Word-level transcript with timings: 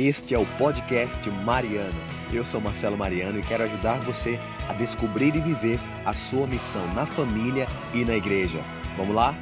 Este 0.00 0.32
é 0.32 0.38
o 0.38 0.46
podcast 0.56 1.28
Mariano. 1.44 1.98
Eu 2.32 2.44
sou 2.44 2.60
Marcelo 2.60 2.96
Mariano 2.96 3.40
e 3.40 3.42
quero 3.42 3.64
ajudar 3.64 3.98
você 4.02 4.38
a 4.68 4.72
descobrir 4.72 5.34
e 5.34 5.40
viver 5.40 5.80
a 6.06 6.14
sua 6.14 6.46
missão 6.46 6.86
na 6.94 7.04
família 7.04 7.66
e 7.92 8.04
na 8.04 8.14
igreja. 8.14 8.60
Vamos 8.96 9.12
lá? 9.12 9.36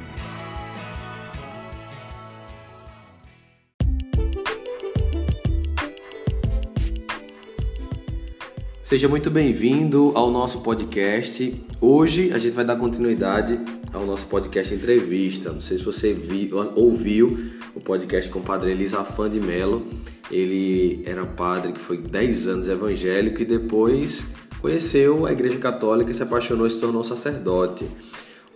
Seja 8.81 9.07
muito 9.07 9.29
bem-vindo 9.29 10.11
ao 10.15 10.31
nosso 10.31 10.61
podcast. 10.61 11.53
Hoje 11.79 12.33
a 12.33 12.39
gente 12.39 12.55
vai 12.55 12.65
dar 12.65 12.77
continuidade 12.77 13.59
ao 13.93 14.07
nosso 14.07 14.25
podcast 14.25 14.73
entrevista. 14.73 15.51
Não 15.51 15.61
sei 15.61 15.77
se 15.77 15.83
você 15.83 16.15
viu, 16.15 16.57
ouviu 16.75 17.51
o 17.75 17.79
podcast 17.79 18.31
com 18.31 18.39
o 18.39 18.41
padre 18.41 18.71
Elisafã 18.71 19.29
de 19.29 19.39
Melo. 19.39 19.85
Ele 20.29 21.03
era 21.05 21.25
padre 21.25 21.71
que 21.71 21.79
foi 21.79 21.97
10 21.97 22.47
anos 22.47 22.69
evangélico 22.69 23.41
e 23.41 23.45
depois 23.45 24.25
conheceu 24.59 25.25
a 25.25 25.31
Igreja 25.31 25.57
Católica, 25.57 26.13
se 26.13 26.23
apaixonou 26.23 26.67
e 26.67 26.69
se 26.69 26.79
tornou 26.79 27.03
sacerdote. 27.03 27.85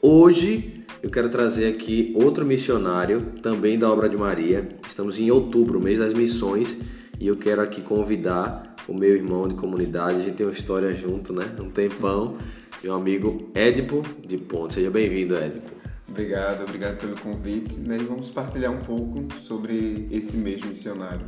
Hoje 0.01 0.83
eu 1.01 1.09
quero 1.09 1.29
trazer 1.29 1.67
aqui 1.67 2.13
outro 2.15 2.45
missionário, 2.45 3.33
também 3.41 3.77
da 3.77 3.89
obra 3.89 4.07
de 4.07 4.17
Maria. 4.17 4.69
Estamos 4.87 5.19
em 5.19 5.31
outubro, 5.31 5.79
mês 5.79 5.99
das 5.99 6.13
missões, 6.13 6.77
e 7.19 7.27
eu 7.27 7.37
quero 7.37 7.61
aqui 7.61 7.81
convidar 7.81 8.75
o 8.87 8.93
meu 8.93 9.15
irmão 9.15 9.47
de 9.47 9.55
comunidade. 9.55 10.19
A 10.19 10.21
gente 10.21 10.35
tem 10.35 10.45
uma 10.45 10.53
história 10.53 10.93
junto, 10.93 11.33
né? 11.33 11.45
Um 11.59 11.69
tempão. 11.69 12.37
Meu 12.83 12.95
amigo 12.95 13.51
Édipo 13.53 14.03
de 14.25 14.37
Ponte. 14.37 14.73
Seja 14.73 14.89
bem-vindo, 14.89 15.35
Édipo. 15.35 15.71
Obrigado, 16.09 16.63
obrigado 16.63 16.97
pelo 16.97 17.15
convite. 17.15 17.79
Né? 17.79 17.97
E 17.99 18.03
vamos 18.03 18.29
partilhar 18.29 18.71
um 18.71 18.79
pouco 18.79 19.27
sobre 19.39 20.07
esse 20.11 20.35
mês 20.35 20.63
missionário. 20.63 21.25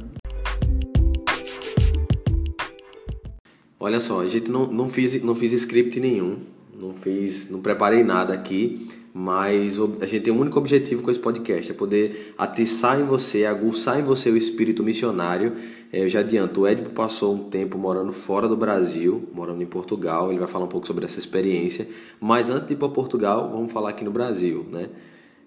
Olha 3.83 3.99
só, 3.99 4.21
a 4.21 4.27
gente 4.29 4.49
não, 4.49 4.65
não, 4.65 4.87
fiz, 4.87 5.21
não 5.21 5.35
fiz 5.35 5.51
script 5.51 5.99
nenhum, 5.99 6.37
não 6.73 6.93
fiz, 6.93 7.49
não 7.49 7.59
preparei 7.59 8.01
nada 8.01 8.33
aqui, 8.33 8.87
mas 9.13 9.77
a 9.99 10.05
gente 10.05 10.23
tem 10.23 10.33
um 10.33 10.39
único 10.39 10.57
objetivo 10.57 11.03
com 11.03 11.11
esse 11.11 11.19
podcast, 11.19 11.69
é 11.69 11.75
poder 11.75 12.33
atiçar 12.37 12.97
em 13.01 13.03
você, 13.03 13.43
aguçar 13.43 13.99
em 13.99 14.01
você 14.01 14.29
o 14.29 14.37
espírito 14.37 14.81
missionário. 14.85 15.51
É, 15.91 16.01
eu 16.01 16.07
já 16.07 16.21
adianto, 16.21 16.61
o 16.61 16.67
Edipo 16.69 16.91
passou 16.91 17.35
um 17.35 17.49
tempo 17.49 17.77
morando 17.77 18.13
fora 18.13 18.47
do 18.47 18.55
Brasil, 18.55 19.27
morando 19.33 19.61
em 19.61 19.65
Portugal, 19.65 20.29
ele 20.29 20.39
vai 20.39 20.47
falar 20.47 20.63
um 20.63 20.69
pouco 20.69 20.87
sobre 20.87 21.03
essa 21.03 21.19
experiência, 21.19 21.85
mas 22.21 22.49
antes 22.49 22.65
de 22.65 22.75
ir 22.75 22.77
para 22.77 22.87
Portugal, 22.87 23.51
vamos 23.51 23.69
falar 23.69 23.89
aqui 23.89 24.05
no 24.05 24.11
Brasil, 24.11 24.65
né? 24.71 24.87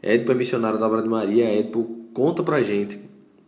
Edipo 0.03 0.31
é 0.31 0.35
missionário 0.35 0.79
da 0.79 0.87
Obra 0.87 1.01
de 1.01 1.09
Maria, 1.09 1.59
Edipo 1.59 1.89
conta 2.13 2.43
pra 2.43 2.63
gente 2.63 3.01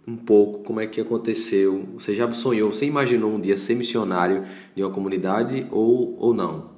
um 0.09 0.17
pouco 0.17 0.61
como 0.61 0.81
é 0.81 0.87
que 0.87 1.01
aconteceu. 1.01 1.87
Você 1.95 2.15
já 2.15 2.31
sonhou, 2.33 2.73
você 2.73 2.87
imaginou 2.87 3.31
um 3.31 3.41
dia 3.41 3.59
ser 3.59 3.75
missionário 3.75 4.43
de 4.75 4.83
uma 4.83 4.91
comunidade 4.91 5.67
ou, 5.71 6.17
ou 6.19 6.33
não? 6.33 6.71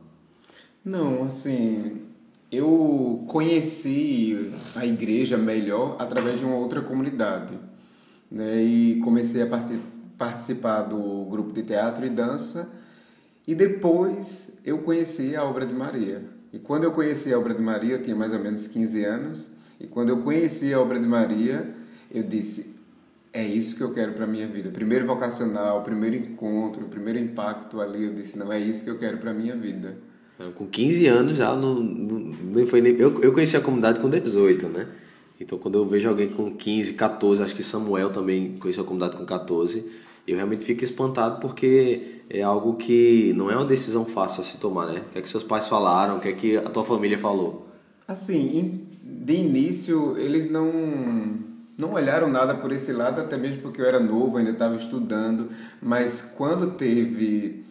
Não, 0.85 1.25
assim, 1.25 1.99
eu 2.51 3.25
conheci 3.29 4.51
a 4.75 4.85
igreja 4.85 5.39
melhor 5.39 5.95
através 6.01 6.41
de 6.41 6.45
uma 6.45 6.57
outra 6.57 6.81
comunidade. 6.81 7.55
Né? 8.29 8.63
E 8.63 9.01
comecei 9.05 9.43
a 9.43 9.47
part 9.47 9.79
participar 10.19 10.83
do 10.83 11.25
grupo 11.31 11.53
de 11.53 11.63
teatro 11.63 12.05
e 12.05 12.11
dança. 12.11 12.69
E 13.47 13.55
depois 13.55 14.51
eu 14.65 14.79
conheci 14.79 15.37
a 15.37 15.45
obra 15.45 15.65
de 15.65 15.75
Maria. 15.75 16.25
E 16.53 16.59
quando 16.59 16.83
eu 16.83 16.91
conheci 16.91 17.33
a 17.33 17.39
obra 17.39 17.55
de 17.55 17.63
Maria, 17.63 17.95
eu 17.95 18.03
tinha 18.03 18.17
mais 18.17 18.33
ou 18.33 18.41
menos 18.41 18.67
15 18.67 19.05
anos. 19.05 19.51
E 19.79 19.87
quando 19.87 20.09
eu 20.09 20.19
conheci 20.19 20.75
a 20.75 20.81
obra 20.81 20.99
de 20.99 21.07
Maria, 21.07 21.75
eu 22.13 22.23
disse: 22.23 22.70
é 23.33 23.45
isso 23.45 23.77
que 23.77 23.83
eu 23.83 23.93
quero 23.93 24.13
para 24.13 24.27
minha 24.27 24.47
vida. 24.47 24.71
Primeiro 24.71 25.07
vocacional, 25.07 25.83
primeiro 25.83 26.17
encontro, 26.17 26.87
primeiro 26.87 27.19
impacto 27.19 27.81
ali, 27.81 28.05
eu 28.05 28.13
disse, 28.13 28.37
não, 28.39 28.53
é 28.53 28.59
isso 28.59 28.85
que 28.85 28.91
eu 28.91 28.99
quero 28.99 29.19
para 29.19 29.33
minha 29.33 29.57
vida. 29.57 29.97
Com 30.55 30.67
15 30.67 31.07
anos 31.07 31.39
já 31.39 31.55
não, 31.55 31.75
não, 31.75 32.19
não 32.19 32.67
foi 32.67 32.81
nem... 32.81 32.97
Eu, 32.97 33.21
eu 33.23 33.33
conheci 33.33 33.57
a 33.57 33.61
comunidade 33.61 34.01
com 34.01 34.09
18, 34.09 34.69
né? 34.69 34.87
Então 35.39 35.59
quando 35.59 35.77
eu 35.77 35.87
vejo 35.87 36.09
alguém 36.09 36.29
com 36.29 36.51
15, 36.51 36.95
14, 36.95 37.43
acho 37.43 37.55
que 37.55 37.63
Samuel 37.63 38.11
também 38.11 38.57
conheceu 38.57 38.83
a 38.83 38.87
comunidade 38.87 39.17
com 39.17 39.25
14, 39.25 39.85
eu 40.27 40.37
realmente 40.37 40.65
fico 40.65 40.83
espantado 40.83 41.41
porque 41.41 42.21
é 42.29 42.43
algo 42.43 42.75
que 42.75 43.33
não 43.35 43.51
é 43.51 43.57
uma 43.57 43.65
decisão 43.65 44.05
fácil 44.05 44.43
a 44.43 44.45
se 44.45 44.57
tomar, 44.57 44.87
né? 44.87 45.03
O 45.09 45.13
que 45.13 45.19
é 45.19 45.23
que 45.23 45.29
seus 45.29 45.45
pais 45.45 45.69
falaram, 45.69 46.17
o 46.17 46.21
que 46.21 46.29
é 46.29 46.33
que 46.33 46.57
a 46.57 46.69
tua 46.69 46.85
família 46.85 47.19
falou? 47.19 47.69
Assim, 48.09 48.87
de 49.03 49.35
início 49.35 50.17
eles 50.19 50.51
não 50.51 51.50
não 51.81 51.95
olharam 51.95 52.29
nada 52.29 52.55
por 52.55 52.71
esse 52.71 52.93
lado, 52.93 53.21
até 53.21 53.37
mesmo 53.37 53.63
porque 53.63 53.81
eu 53.81 53.87
era 53.87 53.99
novo, 53.99 54.37
ainda 54.37 54.51
estava 54.51 54.77
estudando, 54.77 55.49
mas 55.81 56.21
quando 56.21 56.73
teve 56.73 57.65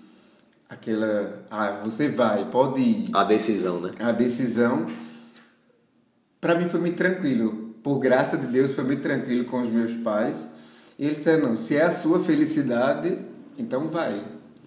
aquela, 0.68 1.46
ah, 1.50 1.80
você 1.84 2.10
vai, 2.10 2.50
pode 2.50 2.82
ir. 2.82 3.10
A 3.14 3.24
decisão, 3.24 3.80
né? 3.80 3.92
A 4.00 4.12
decisão, 4.12 4.86
para 6.42 6.56
mim 6.56 6.68
foi 6.68 6.80
muito 6.80 6.98
tranquilo. 6.98 7.76
Por 7.84 8.00
graça 8.00 8.38
de 8.38 8.48
Deus, 8.48 8.74
foi 8.74 8.84
muito 8.84 9.02
tranquilo 9.02 9.46
com 9.46 9.62
os 9.62 9.70
meus 9.70 9.94
pais. 9.94 10.50
E 10.98 11.06
eles 11.06 11.18
disseram, 11.18 11.50
não, 11.50 11.56
se 11.56 11.78
é 11.78 11.84
a 11.84 11.92
sua 11.92 12.20
felicidade, 12.20 13.18
então 13.58 13.90
vai. 13.90 14.22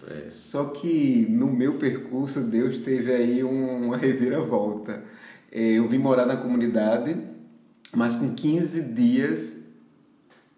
É. 0.09 0.29
Só 0.29 0.65
que 0.65 1.27
no 1.29 1.47
meu 1.47 1.75
percurso, 1.75 2.41
Deus 2.41 2.79
teve 2.79 3.13
aí 3.13 3.43
uma 3.43 3.95
reviravolta. 3.95 5.03
É, 5.51 5.73
eu 5.73 5.87
vim 5.87 5.99
morar 5.99 6.25
na 6.25 6.35
comunidade 6.35 7.15
mas 7.93 8.15
com 8.15 8.33
15 8.33 8.81
dias 8.81 9.57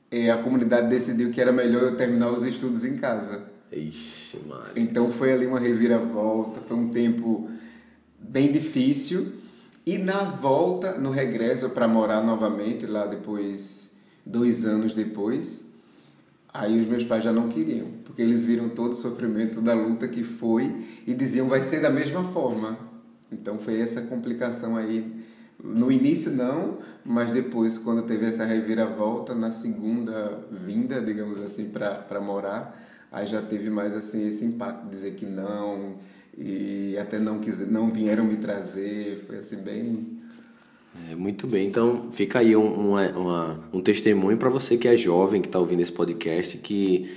é, 0.09 0.31
a 0.31 0.37
comunidade 0.37 0.89
decidiu 0.89 1.31
que 1.31 1.41
era 1.41 1.51
melhor 1.51 1.83
eu 1.83 1.97
terminar 1.97 2.31
os 2.31 2.45
estudos 2.45 2.85
em 2.85 2.97
casa. 2.97 3.43
Ixi, 3.71 4.39
mano. 4.47 4.63
Então 4.75 5.11
foi 5.11 5.33
ali 5.33 5.45
uma 5.45 5.59
reviravolta, 5.59 6.61
foi 6.61 6.77
um 6.77 6.89
tempo 6.89 7.49
bem 8.17 8.51
difícil. 8.51 9.33
E 9.85 9.97
na 9.97 10.23
volta, 10.23 10.97
no 10.97 11.11
regresso 11.11 11.69
para 11.69 11.87
morar 11.87 12.23
novamente, 12.23 12.85
lá 12.85 13.05
depois, 13.05 13.91
dois 14.25 14.65
anos 14.65 14.95
depois, 14.95 15.65
aí 16.51 16.79
os 16.79 16.87
meus 16.87 17.03
pais 17.03 17.23
já 17.23 17.31
não 17.31 17.49
queriam, 17.49 17.87
porque 18.03 18.21
eles 18.21 18.43
viram 18.43 18.69
todo 18.69 18.93
o 18.93 18.97
sofrimento 18.97 19.61
da 19.61 19.73
luta 19.73 20.07
que 20.07 20.23
foi 20.23 20.85
e 21.05 21.13
diziam 21.13 21.47
vai 21.47 21.63
ser 21.63 21.81
da 21.81 21.89
mesma 21.89 22.23
forma. 22.23 22.79
Então 23.31 23.59
foi 23.59 23.79
essa 23.79 24.01
complicação 24.01 24.75
aí 24.77 25.25
no 25.63 25.91
início 25.91 26.31
não, 26.31 26.79
mas 27.03 27.31
depois 27.33 27.77
quando 27.77 28.03
teve 28.03 28.25
essa 28.25 28.45
reviravolta 28.45 29.33
na 29.33 29.51
segunda 29.51 30.39
vinda, 30.51 31.01
digamos 31.01 31.39
assim, 31.39 31.65
para 31.65 32.19
morar, 32.21 32.81
aí 33.11 33.25
já 33.25 33.41
teve 33.41 33.69
mais 33.69 33.95
assim 33.95 34.27
esse 34.27 34.43
impacto, 34.45 34.89
dizer 34.89 35.15
que 35.15 35.25
não 35.25 35.95
e 36.37 36.97
até 36.97 37.17
não 37.17 37.39
quiser, 37.39 37.67
não 37.67 37.89
vieram 37.89 38.25
me 38.25 38.37
trazer, 38.37 39.23
foi 39.27 39.37
assim 39.37 39.57
bem 39.57 40.15
é, 41.11 41.15
muito 41.15 41.45
bem, 41.45 41.67
então 41.67 42.09
fica 42.09 42.39
aí 42.39 42.55
um, 42.55 42.73
uma, 42.73 43.07
uma, 43.09 43.59
um 43.73 43.81
testemunho 43.81 44.37
para 44.37 44.49
você 44.49 44.77
que 44.77 44.87
é 44.87 44.95
jovem, 44.95 45.41
que 45.41 45.47
está 45.47 45.59
ouvindo 45.59 45.81
esse 45.81 45.91
podcast, 45.91 46.57
que, 46.59 47.11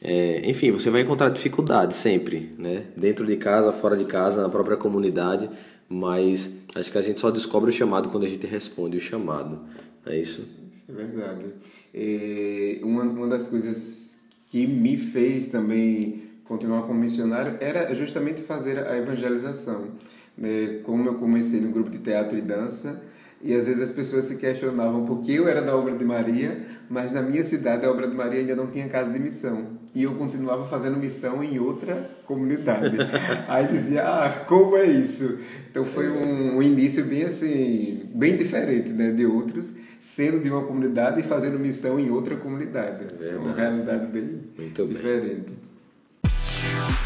é, 0.00 0.48
enfim, 0.48 0.70
você 0.70 0.88
vai 0.88 1.02
encontrar 1.02 1.28
dificuldades 1.28 1.98
sempre, 1.98 2.50
né? 2.56 2.84
Dentro 2.96 3.26
de 3.26 3.36
casa, 3.36 3.70
fora 3.70 3.98
de 3.98 4.06
casa, 4.06 4.40
na 4.40 4.48
própria 4.48 4.78
comunidade, 4.78 5.50
mas 5.88 6.50
acho 6.74 6.92
que 6.92 6.98
a 6.98 7.02
gente 7.02 7.20
só 7.20 7.30
descobre 7.30 7.70
o 7.70 7.72
chamado 7.72 8.08
quando 8.08 8.24
a 8.24 8.28
gente 8.28 8.46
responde 8.46 8.96
o 8.96 9.00
chamado, 9.00 9.60
é 10.06 10.18
isso? 10.18 10.46
É 10.88 10.92
verdade. 10.92 11.46
E 11.94 12.80
uma, 12.82 13.02
uma 13.02 13.28
das 13.28 13.48
coisas 13.48 14.16
que 14.48 14.66
me 14.66 14.96
fez 14.96 15.48
também 15.48 16.22
continuar 16.44 16.82
como 16.82 16.98
missionário 16.98 17.56
era 17.60 17.94
justamente 17.94 18.42
fazer 18.42 18.78
a 18.78 18.96
evangelização. 18.96 19.88
Né? 20.36 20.80
Como 20.84 21.06
eu 21.06 21.14
comecei 21.14 21.60
no 21.60 21.70
grupo 21.70 21.90
de 21.90 21.98
teatro 21.98 22.38
e 22.38 22.40
dança, 22.40 23.02
e 23.42 23.54
às 23.54 23.66
vezes 23.66 23.82
as 23.82 23.92
pessoas 23.92 24.24
se 24.24 24.36
questionavam 24.36 25.04
porque 25.04 25.32
eu 25.32 25.48
era 25.48 25.62
da 25.62 25.76
obra 25.76 25.94
de 25.94 26.04
Maria, 26.04 26.66
mas 26.90 27.12
na 27.12 27.22
minha 27.22 27.42
cidade 27.42 27.86
a 27.86 27.90
obra 27.90 28.08
de 28.08 28.16
Maria 28.16 28.40
ainda 28.40 28.56
não 28.56 28.66
tinha 28.66 28.88
casa 28.88 29.12
de 29.12 29.18
missão. 29.18 29.78
E 29.94 30.02
eu 30.02 30.14
continuava 30.16 30.66
fazendo 30.66 30.96
missão 30.96 31.42
em 31.42 31.58
outra 31.58 31.94
comunidade. 32.26 32.96
Aí 33.46 33.68
dizia, 33.68 34.02
ah, 34.02 34.44
como 34.46 34.76
é 34.76 34.86
isso? 34.86 35.38
Então 35.70 35.84
foi 35.84 36.08
um, 36.08 36.56
um 36.56 36.62
início 36.62 37.04
bem 37.04 37.24
assim, 37.24 38.02
bem 38.12 38.36
diferente 38.36 38.90
né, 38.90 39.12
de 39.12 39.24
outros, 39.24 39.72
sendo 40.00 40.40
de 40.40 40.50
uma 40.50 40.64
comunidade 40.64 41.20
e 41.20 41.22
fazendo 41.22 41.58
missão 41.58 41.98
em 41.98 42.10
outra 42.10 42.36
comunidade. 42.36 43.06
É 43.20 43.36
uma 43.36 43.54
realidade 43.54 44.06
bem 44.08 44.40
Muito 44.58 44.84
diferente. 44.84 45.52
Bem. 45.52 46.97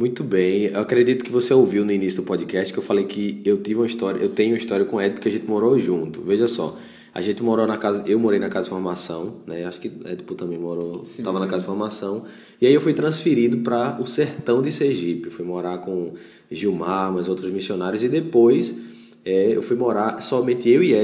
Muito 0.00 0.24
bem. 0.24 0.62
Eu 0.62 0.80
acredito 0.80 1.22
que 1.22 1.30
você 1.30 1.52
ouviu 1.52 1.84
no 1.84 1.92
início 1.92 2.22
do 2.22 2.26
podcast 2.26 2.72
que 2.72 2.78
eu 2.78 2.82
falei 2.82 3.04
que 3.04 3.42
eu 3.44 3.58
tive 3.58 3.80
uma 3.80 3.86
história, 3.86 4.18
eu 4.18 4.30
tenho 4.30 4.52
uma 4.52 4.56
história 4.56 4.86
com 4.86 4.96
o 4.96 5.00
Ed 5.02 5.12
porque 5.12 5.28
a 5.28 5.30
gente 5.30 5.46
morou 5.46 5.78
junto. 5.78 6.22
Veja 6.22 6.48
só. 6.48 6.74
A 7.12 7.20
gente 7.20 7.42
morou 7.42 7.66
na 7.66 7.76
casa, 7.76 8.02
eu 8.06 8.18
morei 8.18 8.40
na 8.40 8.48
casa 8.48 8.64
de 8.64 8.70
formação, 8.70 9.42
né? 9.46 9.66
Acho 9.66 9.78
que 9.78 9.92
Edipo 10.10 10.34
também 10.34 10.58
morou, 10.58 11.02
estava 11.02 11.38
na 11.38 11.46
casa 11.46 11.58
de 11.58 11.66
formação. 11.66 12.24
E 12.58 12.66
aí 12.66 12.72
eu 12.72 12.80
fui 12.80 12.94
transferido 12.94 13.58
para 13.58 14.00
o 14.00 14.06
sertão 14.06 14.62
de 14.62 14.72
Sergipe. 14.72 15.28
Fui 15.28 15.44
morar 15.44 15.76
com 15.78 16.14
Gilmar, 16.50 17.12
mas 17.12 17.28
outros 17.28 17.50
missionários 17.50 18.02
e 18.02 18.08
depois 18.08 18.74
é, 19.22 19.54
eu 19.54 19.60
fui 19.60 19.76
morar 19.76 20.22
somente 20.22 20.66
eu 20.70 20.82
e 20.82 20.94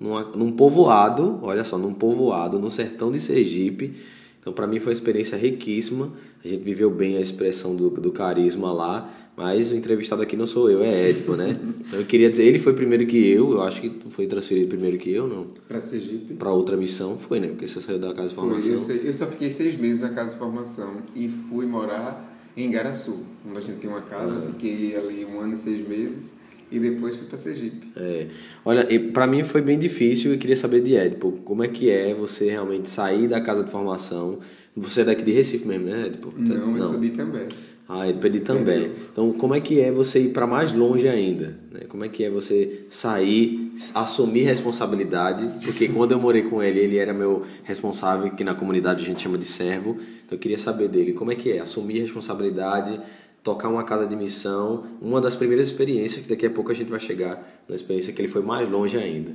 numa, 0.00 0.22
num 0.34 0.52
povoado, 0.52 1.38
olha 1.42 1.64
só, 1.64 1.76
num 1.76 1.92
povoado 1.92 2.58
no 2.58 2.70
sertão 2.70 3.12
de 3.12 3.20
Sergipe. 3.20 3.92
Então, 4.40 4.52
para 4.52 4.66
mim 4.66 4.80
foi 4.80 4.92
uma 4.92 4.94
experiência 4.94 5.36
riquíssima. 5.36 6.12
A 6.44 6.48
gente 6.48 6.62
viveu 6.62 6.90
bem 6.90 7.16
a 7.16 7.20
expressão 7.20 7.74
do, 7.74 7.90
do 7.90 8.12
carisma 8.12 8.72
lá, 8.72 9.12
mas 9.36 9.70
o 9.70 9.74
entrevistado 9.74 10.22
aqui 10.22 10.36
não 10.36 10.46
sou 10.46 10.70
eu, 10.70 10.82
é 10.82 11.10
Édipo, 11.10 11.34
né? 11.36 11.58
Então, 11.88 12.00
eu 12.00 12.06
queria 12.06 12.30
dizer, 12.30 12.44
ele 12.44 12.58
foi 12.58 12.74
primeiro 12.74 13.06
que 13.06 13.30
eu, 13.30 13.52
eu 13.52 13.62
acho 13.62 13.80
que 13.80 13.90
foi 14.10 14.26
transferido 14.26 14.68
primeiro 14.68 14.98
que 14.98 15.10
eu, 15.10 15.26
não? 15.26 15.46
Para 15.66 15.80
Sergipe? 15.80 16.34
Para 16.34 16.52
outra 16.52 16.76
missão, 16.76 17.18
foi, 17.18 17.40
né? 17.40 17.48
Porque 17.48 17.66
você 17.66 17.80
saiu 17.80 17.98
da 17.98 18.12
casa 18.12 18.28
de 18.28 18.34
formação. 18.34 18.78
Foi, 18.78 18.96
eu, 18.96 19.02
eu 19.04 19.14
só 19.14 19.26
fiquei 19.26 19.50
seis 19.50 19.76
meses 19.76 20.00
na 20.00 20.10
casa 20.10 20.32
de 20.32 20.36
formação 20.36 20.98
e 21.14 21.28
fui 21.28 21.66
morar 21.66 22.36
em 22.56 22.70
Garaçu, 22.70 23.20
onde 23.48 23.58
a 23.58 23.60
gente 23.60 23.78
tem 23.78 23.88
uma 23.88 24.02
casa. 24.02 24.34
Uhum. 24.34 24.52
Fiquei 24.52 24.96
ali 24.96 25.24
um 25.24 25.40
ano 25.40 25.54
e 25.54 25.56
seis 25.56 25.86
meses 25.86 26.34
e 26.70 26.78
depois 26.78 27.16
fui 27.16 27.26
para 27.26 27.38
Sergipe. 27.38 27.88
É. 27.96 28.26
Olha, 28.64 28.86
para 29.12 29.26
mim 29.26 29.42
foi 29.42 29.60
bem 29.60 29.78
difícil 29.78 30.34
e 30.34 30.38
queria 30.38 30.56
saber 30.56 30.80
de 30.80 30.94
Edipo, 30.94 31.32
como 31.44 31.62
é 31.62 31.68
que 31.68 31.90
é 31.90 32.14
você 32.14 32.50
realmente 32.50 32.88
sair 32.88 33.28
da 33.28 33.40
casa 33.40 33.64
de 33.64 33.70
formação? 33.70 34.38
Você 34.76 35.00
é 35.00 35.04
daqui 35.04 35.22
de 35.22 35.32
Recife 35.32 35.66
mesmo, 35.66 35.86
né, 35.86 36.06
Edipo? 36.06 36.32
Não, 36.36 36.76
eu 36.76 36.82
sou 36.82 37.00
de 37.00 37.10
também. 37.10 37.48
Ah, 37.88 38.06
Edipo 38.06 38.26
é 38.26 38.30
de 38.30 38.40
também. 38.40 38.92
Então, 39.10 39.32
como 39.32 39.54
é 39.54 39.60
que 39.60 39.80
é 39.80 39.90
você 39.90 40.20
ir 40.20 40.28
para 40.28 40.46
mais 40.46 40.74
longe 40.74 41.08
ainda? 41.08 41.58
Né? 41.72 41.80
Como 41.88 42.04
é 42.04 42.08
que 42.08 42.22
é 42.22 42.28
você 42.28 42.84
sair, 42.90 43.72
assumir 43.94 44.42
responsabilidade? 44.42 45.48
Porque 45.64 45.88
quando 45.88 46.12
eu 46.12 46.20
morei 46.20 46.42
com 46.42 46.62
ele, 46.62 46.80
ele 46.80 46.98
era 46.98 47.14
meu 47.14 47.44
responsável, 47.64 48.30
que 48.30 48.44
na 48.44 48.54
comunidade 48.54 49.02
a 49.02 49.06
gente 49.06 49.22
chama 49.22 49.38
de 49.38 49.46
servo. 49.46 49.96
Então, 50.26 50.36
eu 50.36 50.38
queria 50.38 50.58
saber 50.58 50.88
dele, 50.88 51.14
como 51.14 51.32
é 51.32 51.34
que 51.34 51.50
é 51.50 51.60
assumir 51.60 52.00
responsabilidade 52.00 53.00
tocar 53.48 53.68
uma 53.70 53.82
casa 53.82 54.06
de 54.06 54.14
missão, 54.14 54.84
uma 55.00 55.22
das 55.22 55.34
primeiras 55.34 55.68
experiências 55.68 56.20
que 56.22 56.28
daqui 56.28 56.44
a 56.44 56.50
pouco 56.50 56.70
a 56.70 56.74
gente 56.74 56.90
vai 56.90 57.00
chegar 57.00 57.42
na 57.66 57.74
experiência 57.74 58.12
que 58.12 58.20
ele 58.20 58.28
foi 58.28 58.42
mais 58.42 58.68
longe 58.68 58.98
ainda. 58.98 59.34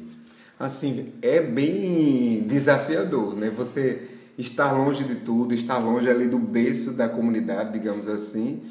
Assim, 0.60 1.08
é 1.20 1.42
bem 1.42 2.44
desafiador, 2.48 3.36
né? 3.36 3.52
Você 3.58 4.08
estar 4.38 4.72
longe 4.72 5.04
de 5.04 5.16
tudo, 5.16 5.56
estar 5.56 5.80
longe 5.80 6.08
ali 6.08 6.28
do 6.28 6.38
berço 6.38 6.92
da 6.92 7.10
comunidade, 7.10 7.74
digamos 7.74 8.08
assim, 8.08 8.62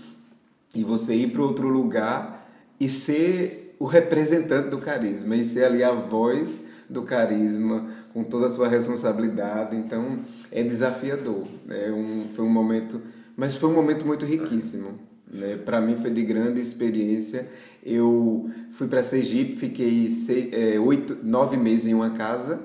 e 0.72 0.84
você 0.84 1.12
ir 1.12 1.32
para 1.32 1.42
outro 1.42 1.66
lugar 1.68 2.48
e 2.78 2.88
ser 2.88 3.74
o 3.80 3.84
representante 3.84 4.68
do 4.68 4.78
carisma, 4.78 5.34
e 5.34 5.44
ser 5.44 5.64
ali 5.64 5.82
a 5.82 5.92
voz 5.92 6.62
do 6.88 7.02
carisma, 7.02 7.88
com 8.14 8.22
toda 8.22 8.46
a 8.46 8.48
sua 8.48 8.68
responsabilidade. 8.68 9.74
Então, 9.74 10.20
é 10.52 10.62
desafiador. 10.62 11.48
É 11.68 11.90
um, 11.90 12.28
foi 12.32 12.44
um 12.44 12.48
momento, 12.48 13.00
mas 13.36 13.56
foi 13.56 13.68
um 13.68 13.74
momento 13.74 14.06
muito 14.06 14.24
riquíssimo. 14.24 15.10
Né? 15.32 15.56
Para 15.56 15.80
mim 15.80 15.96
foi 15.96 16.10
de 16.10 16.22
grande 16.22 16.60
experiência. 16.60 17.48
Eu 17.84 18.50
fui 18.70 18.86
para 18.86 19.02
Sergipe, 19.02 19.56
fiquei 19.56 20.10
seis, 20.10 20.52
é, 20.52 20.78
oito, 20.78 21.16
nove 21.22 21.56
meses 21.56 21.86
em 21.86 21.94
uma 21.94 22.10
casa 22.10 22.60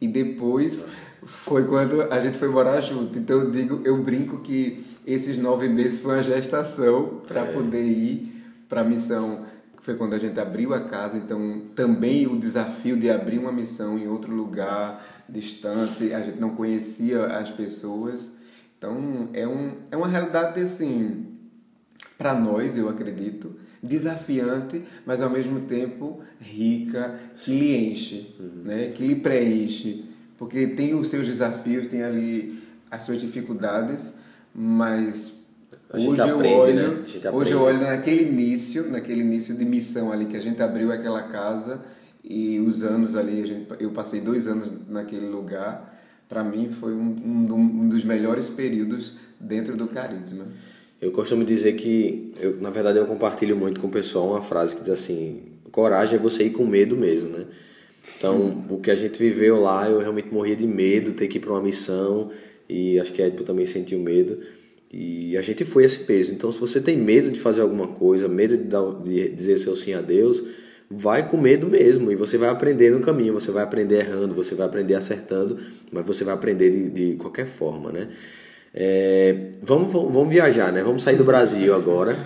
e 0.00 0.06
depois 0.06 0.84
foi 1.24 1.64
quando 1.64 2.02
a 2.02 2.20
gente 2.20 2.36
foi 2.36 2.48
morar 2.48 2.80
junto. 2.80 3.18
Então 3.18 3.40
eu 3.40 3.50
digo, 3.50 3.80
eu 3.84 3.96
brinco 4.02 4.40
que 4.40 4.84
esses 5.06 5.38
nove 5.38 5.68
meses 5.68 5.98
foi 5.98 6.14
uma 6.14 6.22
gestação 6.22 7.22
para 7.26 7.40
é. 7.40 7.52
poder 7.52 7.82
ir 7.82 8.44
para 8.68 8.82
a 8.82 8.84
missão. 8.84 9.44
Foi 9.80 9.96
quando 9.96 10.14
a 10.14 10.18
gente 10.18 10.38
abriu 10.38 10.72
a 10.74 10.84
casa, 10.84 11.16
então 11.16 11.62
também 11.74 12.28
o 12.28 12.38
desafio 12.38 12.96
de 12.96 13.10
abrir 13.10 13.38
uma 13.38 13.50
missão 13.50 13.98
em 13.98 14.06
outro 14.06 14.32
lugar 14.32 15.04
distante, 15.28 16.14
a 16.14 16.20
gente 16.20 16.38
não 16.38 16.50
conhecia 16.50 17.26
as 17.26 17.50
pessoas. 17.50 18.30
Então 18.78 19.28
é, 19.32 19.46
um, 19.46 19.72
é 19.90 19.96
uma 19.96 20.06
realidade 20.06 20.60
assim 20.60 21.31
para 22.22 22.34
nós, 22.34 22.76
eu 22.76 22.88
acredito, 22.88 23.56
desafiante, 23.82 24.80
mas 25.04 25.20
ao 25.20 25.28
mesmo 25.28 25.62
tempo 25.62 26.20
rica, 26.40 27.18
que 27.34 27.50
lhe 27.50 27.76
enche, 27.90 28.36
uhum. 28.38 28.62
né? 28.62 28.92
que 28.94 29.04
lhe 29.04 29.16
preenche, 29.16 30.04
porque 30.38 30.68
tem 30.68 30.94
os 30.94 31.08
seus 31.08 31.26
desafios, 31.26 31.88
tem 31.88 32.04
ali 32.04 32.62
as 32.88 33.02
suas 33.02 33.20
dificuldades, 33.20 34.12
mas 34.54 35.34
hoje 35.92 36.20
aprende, 36.20 36.48
eu 36.48 36.58
olho, 36.60 36.74
né? 36.74 37.30
hoje 37.32 37.50
eu 37.50 37.60
olho 37.60 37.80
naquele 37.80 38.22
início, 38.22 38.88
naquele 38.88 39.22
início 39.22 39.56
de 39.56 39.64
missão 39.64 40.12
ali 40.12 40.26
que 40.26 40.36
a 40.36 40.40
gente 40.40 40.62
abriu 40.62 40.92
aquela 40.92 41.24
casa 41.24 41.82
e 42.22 42.60
os 42.60 42.84
anos 42.84 43.16
ali, 43.16 43.44
gente, 43.44 43.66
eu 43.80 43.90
passei 43.90 44.20
dois 44.20 44.46
anos 44.46 44.72
naquele 44.88 45.26
lugar, 45.26 45.92
para 46.28 46.44
mim 46.44 46.70
foi 46.70 46.94
um, 46.94 47.16
um, 47.24 47.52
um 47.52 47.88
dos 47.88 48.04
melhores 48.04 48.48
períodos 48.48 49.16
dentro 49.40 49.76
do 49.76 49.88
carisma. 49.88 50.46
Eu 51.02 51.10
costumo 51.10 51.44
dizer 51.44 51.72
que, 51.72 52.32
eu, 52.40 52.58
na 52.60 52.70
verdade, 52.70 52.96
eu 52.96 53.06
compartilho 53.06 53.56
muito 53.56 53.80
com 53.80 53.88
o 53.88 53.90
pessoal 53.90 54.28
uma 54.28 54.42
frase 54.42 54.76
que 54.76 54.82
diz 54.82 54.90
assim: 54.90 55.40
coragem 55.72 56.16
é 56.16 56.22
você 56.22 56.44
ir 56.44 56.50
com 56.50 56.64
medo 56.64 56.96
mesmo, 56.96 57.30
né? 57.30 57.46
Então, 58.16 58.52
Sim. 58.52 58.64
o 58.68 58.78
que 58.78 58.88
a 58.88 58.94
gente 58.94 59.18
viveu 59.18 59.60
lá, 59.60 59.90
eu 59.90 59.98
realmente 59.98 60.32
morria 60.32 60.54
de 60.54 60.66
medo, 60.66 61.12
ter 61.12 61.26
que 61.26 61.38
ir 61.38 61.40
para 61.40 61.50
uma 61.50 61.60
missão, 61.60 62.30
e 62.68 63.00
acho 63.00 63.12
que 63.12 63.20
a 63.20 63.26
Edipo 63.26 63.42
também 63.42 63.64
sentiu 63.64 63.98
medo. 63.98 64.38
E 64.92 65.36
a 65.36 65.42
gente 65.42 65.64
foi 65.64 65.84
esse 65.84 66.00
peso. 66.00 66.32
Então, 66.32 66.52
se 66.52 66.60
você 66.60 66.80
tem 66.80 66.96
medo 66.96 67.32
de 67.32 67.40
fazer 67.40 67.62
alguma 67.62 67.88
coisa, 67.88 68.28
medo 68.28 68.56
de, 68.56 68.64
dar, 68.64 68.92
de 69.02 69.28
dizer 69.30 69.58
seu 69.58 69.74
sim 69.74 69.94
a 69.94 70.00
Deus, 70.00 70.44
vai 70.88 71.28
com 71.28 71.36
medo 71.36 71.66
mesmo. 71.66 72.12
E 72.12 72.16
você 72.16 72.38
vai 72.38 72.48
aprender 72.48 72.90
no 72.90 73.00
caminho, 73.00 73.32
você 73.32 73.50
vai 73.50 73.64
aprender 73.64 74.00
errando, 74.00 74.34
você 74.34 74.54
vai 74.54 74.66
aprender 74.66 74.94
acertando, 74.94 75.58
mas 75.90 76.06
você 76.06 76.22
vai 76.22 76.34
aprender 76.34 76.70
de, 76.70 76.90
de 76.90 77.16
qualquer 77.16 77.46
forma, 77.46 77.90
né? 77.90 78.08
É, 78.74 79.50
vamos, 79.62 79.92
vamos 79.92 80.28
viajar, 80.30 80.72
né? 80.72 80.82
Vamos 80.82 81.02
sair 81.02 81.16
do 81.16 81.24
Brasil 81.24 81.74
agora. 81.74 82.16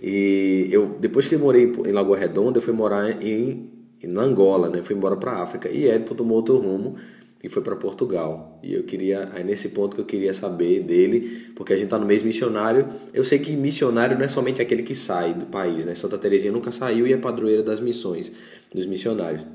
E 0.00 0.68
eu, 0.70 0.96
depois 1.00 1.26
que 1.26 1.34
eu 1.34 1.38
morei 1.38 1.72
em 1.86 1.92
Lagoa 1.92 2.16
Redonda, 2.16 2.58
eu 2.58 2.62
fui 2.62 2.72
morar 2.72 3.22
em, 3.22 3.70
em 4.02 4.16
Angola, 4.16 4.68
né? 4.68 4.82
Fui 4.82 4.94
embora 4.96 5.16
para 5.16 5.32
África. 5.42 5.68
E 5.68 5.86
Edipo 5.86 6.14
tomou 6.14 6.36
outro 6.36 6.56
rumo 6.58 6.96
e 7.42 7.48
foi 7.48 7.62
para 7.62 7.76
Portugal. 7.76 8.58
E 8.62 8.74
eu 8.74 8.82
queria, 8.84 9.30
é 9.34 9.42
nesse 9.42 9.70
ponto 9.70 9.94
que 9.94 10.00
eu 10.00 10.06
queria 10.06 10.32
saber 10.34 10.82
dele, 10.82 11.52
porque 11.54 11.72
a 11.72 11.76
gente 11.76 11.88
tá 11.88 11.98
no 11.98 12.06
mês 12.06 12.22
missionário. 12.22 12.88
Eu 13.12 13.24
sei 13.24 13.38
que 13.38 13.52
missionário 13.52 14.16
não 14.18 14.24
é 14.24 14.28
somente 14.28 14.60
aquele 14.60 14.82
que 14.82 14.94
sai 14.94 15.34
do 15.34 15.46
país, 15.46 15.84
né? 15.84 15.94
Santa 15.94 16.18
Teresinha 16.18 16.52
nunca 16.52 16.72
saiu 16.72 17.06
e 17.06 17.12
é 17.12 17.16
padroeira 17.16 17.62
das 17.62 17.80
missões, 17.80 18.32
dos 18.74 18.86
missionários. 18.86 19.46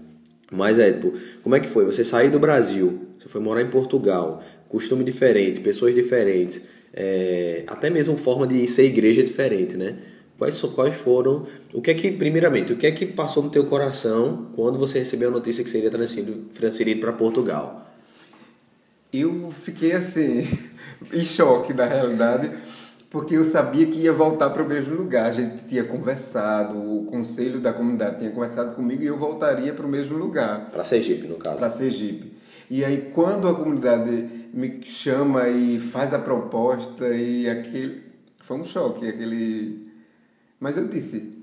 Mas, 0.51 0.77
Edipo, 0.77 1.13
como 1.41 1.55
é 1.55 1.59
que 1.59 1.67
foi? 1.67 1.85
Você 1.85 2.03
saiu 2.03 2.29
do 2.29 2.39
Brasil, 2.39 3.07
você 3.17 3.29
foi 3.29 3.39
morar 3.39 3.61
em 3.61 3.69
Portugal, 3.69 4.43
costume 4.71 5.03
diferente, 5.03 5.59
pessoas 5.59 5.93
diferentes, 5.93 6.61
é, 6.93 7.63
até 7.67 7.89
mesmo 7.89 8.15
forma 8.17 8.47
de 8.47 8.65
ser 8.67 8.85
igreja 8.85 9.21
diferente, 9.21 9.75
né? 9.75 9.97
Quais, 10.37 10.59
quais 10.61 10.95
foram, 10.95 11.45
o 11.71 11.81
que 11.81 11.91
é 11.91 11.93
que, 11.93 12.09
primeiramente, 12.09 12.73
o 12.73 12.77
que 12.77 12.87
é 12.87 12.91
que 12.91 13.05
passou 13.05 13.43
no 13.43 13.49
teu 13.49 13.65
coração 13.65 14.47
quando 14.55 14.79
você 14.79 14.99
recebeu 14.99 15.29
a 15.29 15.31
notícia 15.31 15.63
que 15.63 15.69
seria 15.69 15.91
transferido, 15.91 16.45
transferido 16.53 16.99
para 17.01 17.13
Portugal? 17.13 17.93
Eu 19.13 19.51
fiquei 19.51 19.91
assim, 19.91 20.47
em 21.13 21.21
choque 21.21 21.73
na 21.73 21.85
realidade, 21.85 22.49
porque 23.09 23.35
eu 23.35 23.43
sabia 23.43 23.85
que 23.85 23.99
ia 23.99 24.13
voltar 24.13 24.49
para 24.49 24.63
o 24.63 24.67
mesmo 24.67 24.95
lugar. 24.95 25.29
A 25.29 25.33
gente 25.33 25.65
tinha 25.67 25.83
conversado, 25.83 26.75
o 26.75 27.05
conselho 27.05 27.59
da 27.59 27.73
comunidade 27.73 28.19
tinha 28.19 28.31
conversado 28.31 28.73
comigo 28.73 29.03
e 29.03 29.07
eu 29.07 29.17
voltaria 29.17 29.73
para 29.73 29.85
o 29.85 29.89
mesmo 29.89 30.17
lugar. 30.17 30.71
Para 30.71 30.85
Sergipe, 30.85 31.27
no 31.27 31.35
caso. 31.35 31.57
Para 31.57 31.69
Sergipe. 31.69 32.31
E 32.69 32.85
aí, 32.85 33.11
quando 33.13 33.49
a 33.49 33.53
comunidade 33.53 34.40
me 34.53 34.81
chama 34.83 35.47
e 35.49 35.79
faz 35.79 36.13
a 36.13 36.19
proposta 36.19 37.09
e 37.09 37.49
aquele 37.49 38.03
foi 38.39 38.57
um 38.57 38.65
choque 38.65 39.07
aquele 39.07 39.89
mas 40.59 40.77
eu 40.77 40.87
disse 40.87 41.41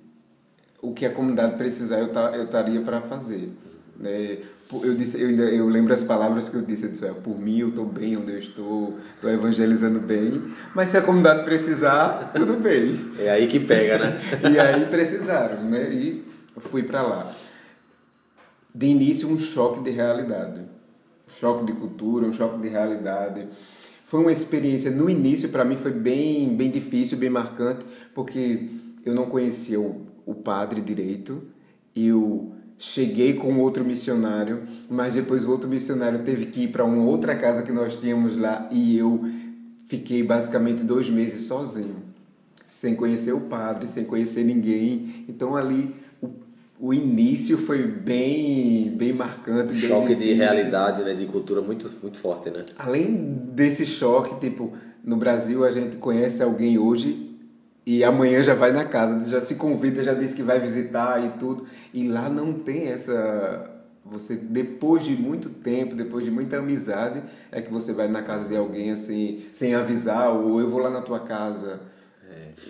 o 0.83 0.93
que 0.93 1.07
a 1.07 1.11
comunidade 1.11 1.57
precisar 1.57 2.01
eu 2.01 2.13
tá, 2.13 2.33
eu 2.35 2.45
estaria 2.45 2.81
para 2.81 3.01
fazer 3.01 3.51
né? 3.99 4.39
Eu 4.71 4.95
disse 4.95 5.21
eu 5.21 5.29
ainda 5.29 5.45
eu 5.45 5.67
lembro 5.67 5.95
as 5.95 6.05
palavras 6.05 6.49
que 6.49 6.55
eu 6.55 6.63
disse 6.63 6.85
eu 6.85 6.91
disse 6.91 7.11
por 7.25 7.39
mim 7.39 7.59
eu 7.59 7.71
estou 7.71 7.87
bem 7.87 8.17
onde 8.17 8.33
eu 8.33 8.39
estou 8.39 8.99
estou 9.15 9.31
evangelizando 9.31 10.01
bem 10.01 10.53
mas 10.75 10.91
se 10.91 10.99
a 10.99 11.03
comunidade 11.03 11.45
precisar 11.45 12.33
tudo 12.35 12.55
bem. 12.55 13.13
É 13.19 13.31
aí 13.31 13.47
que 13.47 13.59
pega 13.59 13.99
né? 13.99 14.21
E 14.53 14.59
aí 14.59 14.85
precisaram 14.87 15.65
né? 15.65 15.89
E 15.91 16.25
fui 16.59 16.83
para 16.83 17.03
lá. 17.03 17.33
De 18.75 18.87
início 18.87 19.29
um 19.29 19.39
choque 19.39 19.83
de 19.83 19.91
realidade 19.91 20.78
choque 21.39 21.65
de 21.65 21.73
cultura, 21.73 22.27
um 22.27 22.33
choque 22.33 22.61
de 22.61 22.69
realidade. 22.69 23.49
Foi 24.07 24.21
uma 24.21 24.33
experiência, 24.33 24.91
no 24.91 25.11
início, 25.11 25.51
para 25.51 25.65
mim, 25.65 25.77
foi 25.77 25.93
bem, 25.93 26.55
bem 26.57 26.71
difícil, 26.71 27.19
bem 27.19 27.29
marcante, 27.29 27.85
porque 28.15 28.69
eu 29.05 29.15
não 29.15 29.27
conhecia 29.27 29.79
o, 29.81 30.07
o 30.25 30.35
padre 30.35 30.81
direito, 30.81 31.43
eu 31.95 32.53
cheguei 32.79 33.35
com 33.35 33.59
outro 33.59 33.85
missionário, 33.85 34.63
mas 34.89 35.15
depois 35.15 35.45
o 35.45 35.51
outro 35.51 35.69
missionário 35.69 36.21
teve 36.21 36.47
que 36.47 36.65
ir 36.65 36.69
para 36.69 36.85
uma 36.85 37.03
outra 37.03 37.35
casa 37.35 37.63
que 37.63 37.73
nós 37.73 37.97
tínhamos 37.97 38.37
lá 38.37 38.69
e 38.71 38.97
eu 38.97 39.21
fiquei 39.89 40.23
basicamente 40.23 40.85
dois 40.85 41.11
meses 41.11 41.47
sozinho, 41.47 41.97
sem 42.69 42.95
conhecer 42.95 43.33
o 43.33 43.41
padre, 43.41 43.89
sem 43.89 44.05
conhecer 44.05 44.45
ninguém. 44.45 45.25
Então 45.29 45.57
ali 45.57 45.95
o 46.81 46.95
início 46.95 47.59
foi 47.59 47.87
bem 47.87 48.91
bem 48.97 49.13
marcante. 49.13 49.73
Bem 49.73 49.89
choque 49.89 50.09
difícil. 50.09 50.35
de 50.35 50.35
realidade, 50.35 51.03
né? 51.03 51.15
De 51.15 51.27
cultura 51.27 51.61
muito, 51.61 51.91
muito 52.03 52.19
forte, 52.19 52.51
né? 52.51 52.65
Além 52.79 53.15
desse 53.53 53.85
choque, 53.85 54.39
tipo, 54.39 54.73
no 55.05 55.17
Brasil 55.17 55.65
a 55.65 55.71
gente 55.71 55.97
conhece 55.97 56.43
alguém 56.43 56.79
hoje 56.79 57.29
e 57.91 58.05
amanhã 58.05 58.43
já 58.43 58.53
vai 58.55 58.71
na 58.71 58.85
casa, 58.85 59.19
já 59.31 59.41
se 59.41 59.55
convida, 59.55 60.05
já 60.05 60.13
diz 60.13 60.35
que 60.35 60.43
vai 60.43 60.61
visitar 60.61 61.25
e 61.25 61.31
tudo. 61.39 61.65
E 61.95 62.07
lá 62.07 62.29
não 62.29 62.53
tem 62.53 62.89
essa. 62.89 63.75
Você, 64.05 64.37
depois 64.37 65.05
de 65.05 65.17
muito 65.17 65.49
tempo, 65.49 65.95
depois 65.95 66.25
de 66.25 66.31
muita 66.31 66.59
amizade, 66.59 67.23
é 67.51 67.61
que 67.61 67.73
você 67.73 67.93
vai 67.93 68.07
na 68.09 68.23
casa 68.23 68.45
de 68.45 68.57
alguém 68.57 68.91
assim, 68.91 69.43
sem 69.53 69.75
avisar, 69.75 70.31
ou 70.31 70.61
eu 70.61 70.71
vou 70.71 70.81
lá 70.81 70.91
na 70.91 71.01
tua 71.01 71.21
casa. 71.21 71.81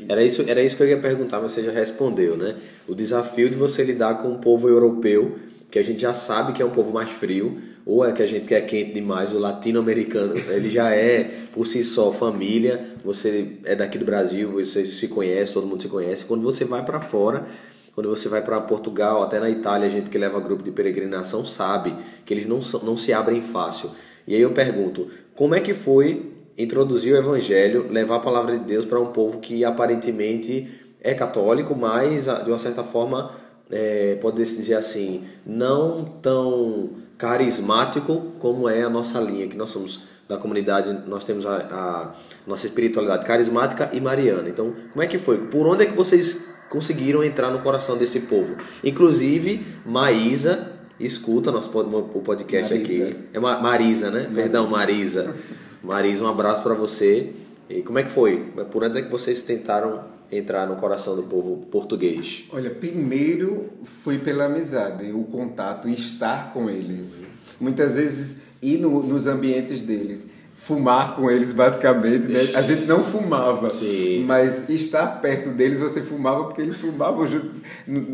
É. 0.01 0.13
Era 0.13 0.25
isso, 0.25 0.45
era 0.47 0.63
isso 0.63 0.77
que 0.77 0.83
eu 0.83 0.89
ia 0.89 0.99
perguntar, 0.99 1.41
mas 1.41 1.53
você 1.53 1.63
já 1.63 1.73
respondeu, 1.73 2.37
né? 2.37 2.57
O 2.87 2.95
desafio 2.95 3.49
de 3.49 3.55
você 3.55 3.85
lidar 3.85 4.19
com 4.19 4.33
o 4.33 4.39
povo 4.39 4.69
europeu, 4.69 5.37
que 5.71 5.79
a 5.79 5.83
gente 5.83 6.01
já 6.01 6.15
sabe 6.15 6.53
que 6.53 6.63
é 6.63 6.65
um 6.65 6.71
povo 6.71 6.93
mais 6.93 7.11
frio, 7.11 7.59
ou 7.85 8.05
é 8.05 8.13
que 8.13 8.23
a 8.23 8.27
gente 8.27 8.45
quer 8.45 8.61
quente 8.63 8.93
demais, 8.93 9.33
o 9.33 9.39
latino-americano, 9.39 10.35
ele 10.51 10.69
já 10.69 10.95
é 10.95 11.25
por 11.53 11.67
si 11.67 11.83
só 11.83 12.13
família, 12.13 12.85
você 13.05 13.53
é 13.65 13.75
daqui 13.75 13.99
do 13.99 14.05
Brasil, 14.05 14.53
você 14.53 14.85
se 14.85 15.09
conhece, 15.09 15.53
todo 15.53 15.67
mundo 15.67 15.83
se 15.83 15.89
conhece. 15.89 16.25
Quando 16.25 16.43
você 16.43 16.65
vai 16.65 16.85
para 16.85 17.01
fora, 17.01 17.47
quando 17.95 18.09
você 18.11 18.29
vai 18.29 18.43
para 18.43 18.61
Portugal, 18.61 19.23
até 19.23 19.41
na 19.41 19.51
Itália, 19.51 19.89
a 19.89 19.91
gente 19.91 20.09
que 20.11 20.17
leva 20.17 20.39
grupo 20.39 20.63
de 20.63 20.71
peregrinação 20.71 21.45
sabe 21.45 21.95
que 22.25 22.33
eles 22.33 22.47
não, 22.47 22.61
não 22.83 22.97
se 22.97 23.13
abrem 23.13 23.43
fácil. 23.43 23.91
E 24.27 24.35
aí 24.35 24.41
eu 24.41 24.53
pergunto, 24.53 25.09
como 25.35 25.55
é 25.55 25.61
que 25.61 25.75
foi 25.75 26.31
introduzir 26.59 27.15
o 27.15 27.17
evangelho, 27.17 27.87
levar 27.91 28.17
a 28.17 28.21
palavra 28.21 28.59
de 28.59 28.65
Deus 28.65 28.85
para 28.85 28.99
um 28.99 29.07
povo 29.07 29.39
que 29.39 29.65
aparentemente 29.65 30.69
é 31.01 31.15
católico, 31.15 31.75
mas 31.77 32.25
de 32.25 32.51
uma 32.51 32.59
certa 32.59 32.83
forma, 32.83 33.31
é, 33.71 34.19
pode-se 34.21 34.57
dizer 34.57 34.75
assim, 34.75 35.25
não 35.47 36.05
tão 36.21 36.91
carismático 37.17 38.33
como 38.41 38.69
é 38.69 38.83
a 38.83 38.91
nossa 38.91 39.21
linha, 39.21 39.47
que 39.47 39.57
nós 39.57 39.71
somos 39.71 40.03
da 40.29 40.37
comunidade, 40.37 40.95
nós 41.07 41.25
temos 41.25 41.47
a, 41.47 41.57
a, 41.57 42.15
nossa 42.47 42.67
espiritualidade 42.67 43.25
carismática 43.25 43.89
e 43.93 44.01
mariana. 44.01 44.49
Então, 44.49 44.75
como 44.93 45.03
é 45.03 45.07
que 45.07 45.17
foi? 45.17 45.39
Por 45.47 45.67
onde 45.67 45.85
é 45.85 45.87
que 45.87 45.97
vocês 45.97 46.49
conseguiram 46.69 47.25
entrar 47.25 47.51
no 47.51 47.61
coração 47.61 47.97
desse 47.97 48.21
povo? 48.21 48.57
Inclusive, 48.85 49.65
Maísa 49.87 50.73
escuta 51.01 51.51
nosso 51.51 51.71
o 51.79 52.21
podcast 52.21 52.75
Marisa. 52.75 53.05
aqui. 53.05 53.17
É 53.33 53.41
Marisa, 53.41 54.11
né? 54.11 54.23
Marisa. 54.23 54.35
Perdão, 54.35 54.67
Marisa. 54.69 55.35
Marisa, 55.83 56.25
um 56.25 56.29
abraço 56.29 56.63
para 56.63 56.75
você. 56.75 57.33
E 57.69 57.83
como 57.83 57.99
é 57.99 58.03
que 58.03 58.11
foi? 58.11 58.53
Por 58.71 58.83
onde 58.83 58.99
é 58.99 59.03
que 59.03 59.11
vocês 59.11 59.43
tentaram 59.43 60.05
entrar 60.31 60.67
no 60.67 60.77
coração 60.77 61.17
do 61.17 61.23
povo 61.23 61.67
português? 61.71 62.45
Olha, 62.53 62.71
primeiro 62.71 63.71
foi 63.83 64.19
pela 64.19 64.47
amizade, 64.47 65.11
o 65.13 65.25
contato, 65.25 65.89
estar 65.89 66.53
com 66.53 66.69
eles. 66.69 67.21
Muitas 67.61 67.97
vezes 67.97 68.37
ir 68.63 68.79
no, 68.79 69.03
nos 69.03 69.27
ambientes 69.27 69.83
deles, 69.83 70.27
fumar 70.55 71.15
com 71.15 71.31
eles 71.31 71.53
basicamente. 71.53 72.27
Né? 72.27 72.41
A 72.55 72.63
gente 72.63 72.87
não 72.87 73.05
fumava, 73.05 73.69
Sim. 73.69 74.25
mas 74.25 74.69
estar 74.69 75.07
perto 75.21 75.51
deles 75.51 75.81
você 75.81 76.03
fumava 76.03 76.45
porque 76.45 76.63
eles 76.63 76.77
fumavam 76.77 77.27
junto, 77.27 77.51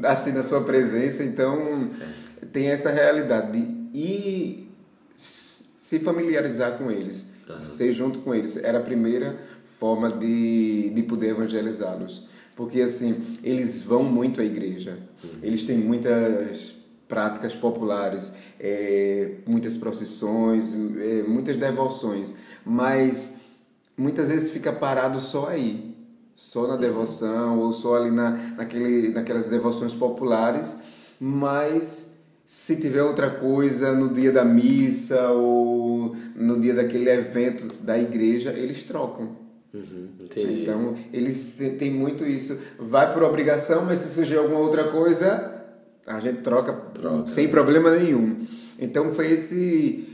assim 0.04 0.32
na 0.32 0.42
sua 0.42 0.62
presença. 0.62 1.22
Então 1.24 1.90
é. 2.42 2.46
tem 2.46 2.68
essa 2.68 2.90
realidade 2.90 3.52
de 3.52 3.98
ir 3.98 4.70
se 5.16 6.00
familiarizar 6.00 6.76
com 6.76 6.90
eles, 6.90 7.24
uhum. 7.48 7.62
ser 7.62 7.92
junto 7.92 8.20
com 8.20 8.34
eles. 8.34 8.56
Era 8.56 8.78
a 8.78 8.82
primeira 8.82 9.38
forma 9.78 10.08
de, 10.08 10.90
de 10.90 11.02
poder 11.02 11.30
evangelizá-los. 11.30 12.26
Porque, 12.56 12.80
assim, 12.80 13.38
eles 13.42 13.82
vão 13.82 14.04
muito 14.04 14.40
à 14.40 14.44
igreja. 14.44 14.98
Uhum. 15.22 15.30
Eles 15.42 15.64
têm 15.64 15.76
muitas 15.76 16.76
práticas 17.08 17.54
populares, 17.54 18.32
é, 18.58 19.36
muitas 19.46 19.76
procissões, 19.76 20.72
é, 20.98 21.22
muitas 21.24 21.56
devoções. 21.56 22.34
Mas, 22.64 23.34
muitas 23.96 24.28
vezes 24.28 24.50
fica 24.50 24.72
parado 24.72 25.20
só 25.20 25.48
aí. 25.48 25.94
Só 26.36 26.66
na 26.66 26.76
devoção 26.76 27.60
ou 27.60 27.72
só 27.72 27.96
ali 27.96 28.10
na, 28.10 28.30
naquele, 28.56 29.08
naquelas 29.08 29.48
devoções 29.48 29.94
populares. 29.94 30.76
Mas 31.20 32.13
se 32.46 32.76
tiver 32.76 33.02
outra 33.02 33.30
coisa 33.30 33.94
no 33.94 34.12
dia 34.12 34.30
da 34.30 34.44
missa 34.44 35.30
ou 35.30 36.14
no 36.36 36.60
dia 36.60 36.74
daquele 36.74 37.08
evento 37.08 37.74
da 37.82 37.98
igreja, 37.98 38.52
eles 38.52 38.82
trocam. 38.82 39.44
Uhum, 39.72 40.08
então, 40.36 40.94
eles 41.12 41.54
têm 41.78 41.90
muito 41.90 42.24
isso. 42.24 42.56
Vai 42.78 43.12
por 43.12 43.22
obrigação, 43.24 43.84
mas 43.84 44.00
se 44.00 44.14
surgir 44.14 44.36
alguma 44.36 44.60
outra 44.60 44.84
coisa, 44.84 45.64
a 46.06 46.20
gente 46.20 46.42
troca, 46.42 46.72
troca. 46.72 47.28
sem 47.28 47.48
problema 47.48 47.90
nenhum. 47.96 48.46
Então, 48.78 49.12
foi 49.12 49.32
esse. 49.32 50.06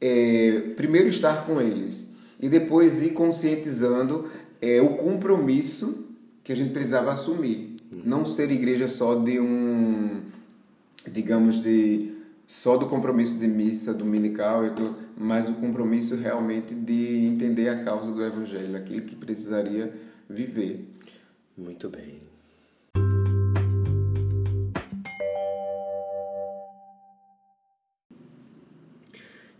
É, 0.00 0.72
primeiro, 0.76 1.08
estar 1.08 1.46
com 1.46 1.60
eles. 1.60 2.08
E 2.40 2.48
depois 2.48 3.00
ir 3.00 3.12
conscientizando 3.12 4.28
é, 4.60 4.80
o 4.82 4.90
compromisso 4.96 6.16
que 6.42 6.52
a 6.52 6.56
gente 6.56 6.72
precisava 6.72 7.12
assumir. 7.12 7.76
Uhum. 7.92 8.02
Não 8.04 8.26
ser 8.26 8.50
igreja 8.50 8.88
só 8.88 9.14
de 9.14 9.38
um. 9.38 10.22
Digamos, 11.10 11.62
de 11.62 12.12
só 12.46 12.76
do 12.76 12.86
compromisso 12.86 13.38
de 13.38 13.46
missa 13.46 13.94
dominical, 13.94 14.62
mas 15.16 15.48
o 15.48 15.54
compromisso 15.54 16.14
realmente 16.16 16.74
de 16.74 17.26
entender 17.26 17.68
a 17.68 17.84
causa 17.84 18.10
do 18.10 18.22
Evangelho, 18.22 18.76
aquilo 18.76 19.02
que 19.02 19.16
precisaria 19.16 19.92
viver. 20.28 20.88
Muito 21.56 21.88
bem. 21.88 22.18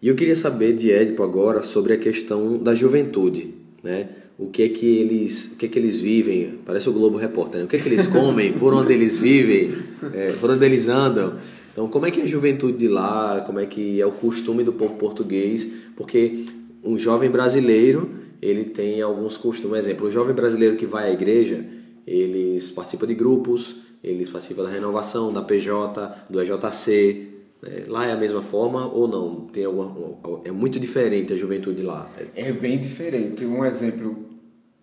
E 0.02 0.08
eu 0.08 0.14
queria 0.14 0.36
saber 0.36 0.74
de 0.74 0.90
Edipo 0.90 1.22
agora 1.22 1.62
sobre 1.62 1.94
a 1.94 1.98
questão 1.98 2.58
da 2.58 2.74
juventude, 2.74 3.54
né? 3.82 4.10
O 4.36 4.48
que 4.48 4.64
é 4.64 4.68
que 4.68 4.86
eles, 4.98 5.52
o 5.52 5.56
que 5.56 5.66
é 5.66 5.68
que 5.68 5.78
eles 5.78 6.00
vivem? 6.00 6.58
Parece 6.64 6.88
o 6.88 6.92
Globo 6.92 7.16
Repórter, 7.16 7.60
né? 7.60 7.66
O 7.66 7.68
que 7.68 7.76
é 7.76 7.78
que 7.78 7.88
eles 7.88 8.06
comem? 8.08 8.52
Por 8.52 8.74
onde 8.74 8.92
eles 8.92 9.18
vivem? 9.18 9.72
É, 10.12 10.32
por 10.32 10.50
onde 10.50 10.64
eles 10.64 10.88
andam? 10.88 11.34
Então, 11.72 11.88
como 11.88 12.06
é 12.06 12.10
que 12.10 12.20
é 12.20 12.24
a 12.24 12.26
juventude 12.26 12.76
de 12.76 12.88
lá? 12.88 13.42
Como 13.46 13.60
é 13.60 13.66
que 13.66 14.00
é 14.00 14.06
o 14.06 14.10
costume 14.10 14.64
do 14.64 14.72
povo 14.72 14.96
português? 14.96 15.68
Porque 15.96 16.46
um 16.82 16.98
jovem 16.98 17.30
brasileiro, 17.30 18.10
ele 18.42 18.64
tem 18.64 19.00
alguns 19.00 19.36
costumes. 19.36 19.78
Exemplo, 19.78 20.08
o 20.08 20.10
jovem 20.10 20.34
brasileiro 20.34 20.76
que 20.76 20.86
vai 20.86 21.10
à 21.10 21.12
igreja, 21.12 21.64
eles 22.06 22.70
participam 22.70 23.06
de 23.06 23.14
grupos, 23.14 23.76
eles 24.02 24.28
participam 24.28 24.64
da 24.64 24.70
renovação, 24.70 25.32
da 25.32 25.42
PJ, 25.42 26.26
do 26.28 26.40
EJC. 26.40 27.33
Né? 27.64 27.84
Lá 27.88 28.06
é 28.06 28.12
a 28.12 28.16
mesma 28.16 28.42
forma 28.42 28.86
ou 28.86 29.08
não? 29.08 29.46
Tem 29.46 29.64
alguma, 29.64 30.18
é 30.44 30.50
muito 30.50 30.78
diferente 30.78 31.32
a 31.32 31.36
juventude 31.36 31.82
lá? 31.82 32.10
É 32.34 32.52
bem 32.52 32.78
diferente. 32.78 33.44
Um 33.44 33.64
exemplo, 33.64 34.24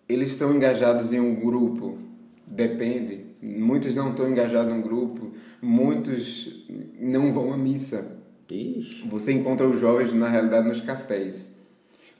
eles 0.08 0.30
estão 0.30 0.54
engajados 0.54 1.12
em 1.12 1.20
um 1.20 1.34
grupo, 1.34 1.98
depende. 2.46 3.26
Muitos 3.42 3.94
não 3.94 4.10
estão 4.10 4.30
engajados 4.30 4.72
em 4.72 4.76
um 4.76 4.82
grupo 4.82 5.32
muitos 5.62 6.66
não 6.98 7.32
vão 7.32 7.52
à 7.52 7.56
missa. 7.56 8.18
Ixi. 8.50 9.08
Você 9.08 9.32
encontra 9.32 9.66
os 9.66 9.80
jovens, 9.80 10.12
na 10.12 10.28
realidade, 10.28 10.68
nos 10.68 10.80
cafés. 10.80 11.54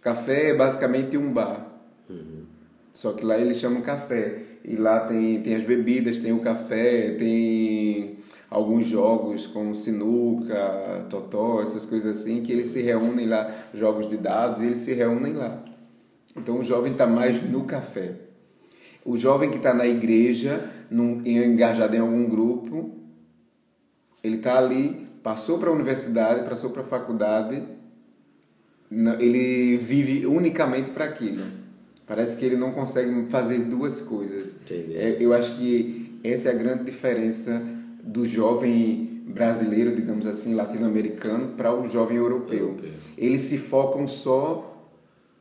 Café 0.00 0.50
é 0.50 0.54
basicamente 0.54 1.18
um 1.18 1.32
bar. 1.32 1.80
Uhum. 2.08 2.44
Só 2.92 3.12
que 3.12 3.24
lá 3.24 3.38
eles 3.38 3.58
chamam 3.58 3.82
café. 3.82 4.40
E 4.64 4.76
lá 4.76 5.00
tem, 5.00 5.42
tem 5.42 5.56
as 5.56 5.64
bebidas, 5.64 6.18
tem 6.18 6.32
o 6.32 6.38
café, 6.38 7.10
tem 7.18 8.18
alguns 8.52 8.86
jogos 8.86 9.46
como 9.46 9.74
sinuca, 9.74 11.06
totó, 11.08 11.62
essas 11.62 11.86
coisas 11.86 12.20
assim, 12.20 12.42
que 12.42 12.52
eles 12.52 12.68
se 12.68 12.82
reúnem 12.82 13.26
lá, 13.26 13.50
jogos 13.72 14.06
de 14.06 14.18
dados, 14.18 14.60
e 14.60 14.66
eles 14.66 14.80
se 14.80 14.92
reúnem 14.92 15.32
lá. 15.32 15.62
Então 16.36 16.58
o 16.58 16.62
jovem 16.62 16.92
está 16.92 17.06
mais 17.06 17.42
no 17.42 17.64
café. 17.64 18.12
O 19.04 19.16
jovem 19.16 19.50
que 19.50 19.56
está 19.56 19.72
na 19.72 19.86
igreja, 19.86 20.70
num, 20.90 21.22
engajado 21.26 21.96
em 21.96 22.00
algum 22.00 22.28
grupo, 22.28 22.90
ele 24.22 24.36
está 24.36 24.58
ali, 24.58 25.08
passou 25.22 25.58
para 25.58 25.70
a 25.70 25.72
universidade, 25.72 26.48
passou 26.48 26.70
para 26.70 26.82
a 26.82 26.84
faculdade, 26.84 27.62
ele 29.18 29.78
vive 29.78 30.26
unicamente 30.26 30.90
para 30.90 31.06
aquilo. 31.06 31.42
Parece 32.06 32.36
que 32.36 32.44
ele 32.44 32.56
não 32.56 32.72
consegue 32.72 33.26
fazer 33.30 33.60
duas 33.60 34.00
coisas. 34.00 34.54
É, 34.70 35.16
eu 35.18 35.32
acho 35.32 35.56
que 35.56 36.18
essa 36.22 36.50
é 36.50 36.52
a 36.52 36.54
grande 36.54 36.84
diferença 36.84 37.62
do 38.02 38.24
jovem 38.24 39.22
brasileiro, 39.26 39.94
digamos 39.94 40.26
assim, 40.26 40.54
latino-americano, 40.54 41.54
para 41.56 41.74
o 41.74 41.86
jovem 41.86 42.16
europeu. 42.16 42.58
europeu. 42.58 42.90
Eles 43.16 43.42
se 43.42 43.56
focam 43.56 44.06
só 44.08 44.68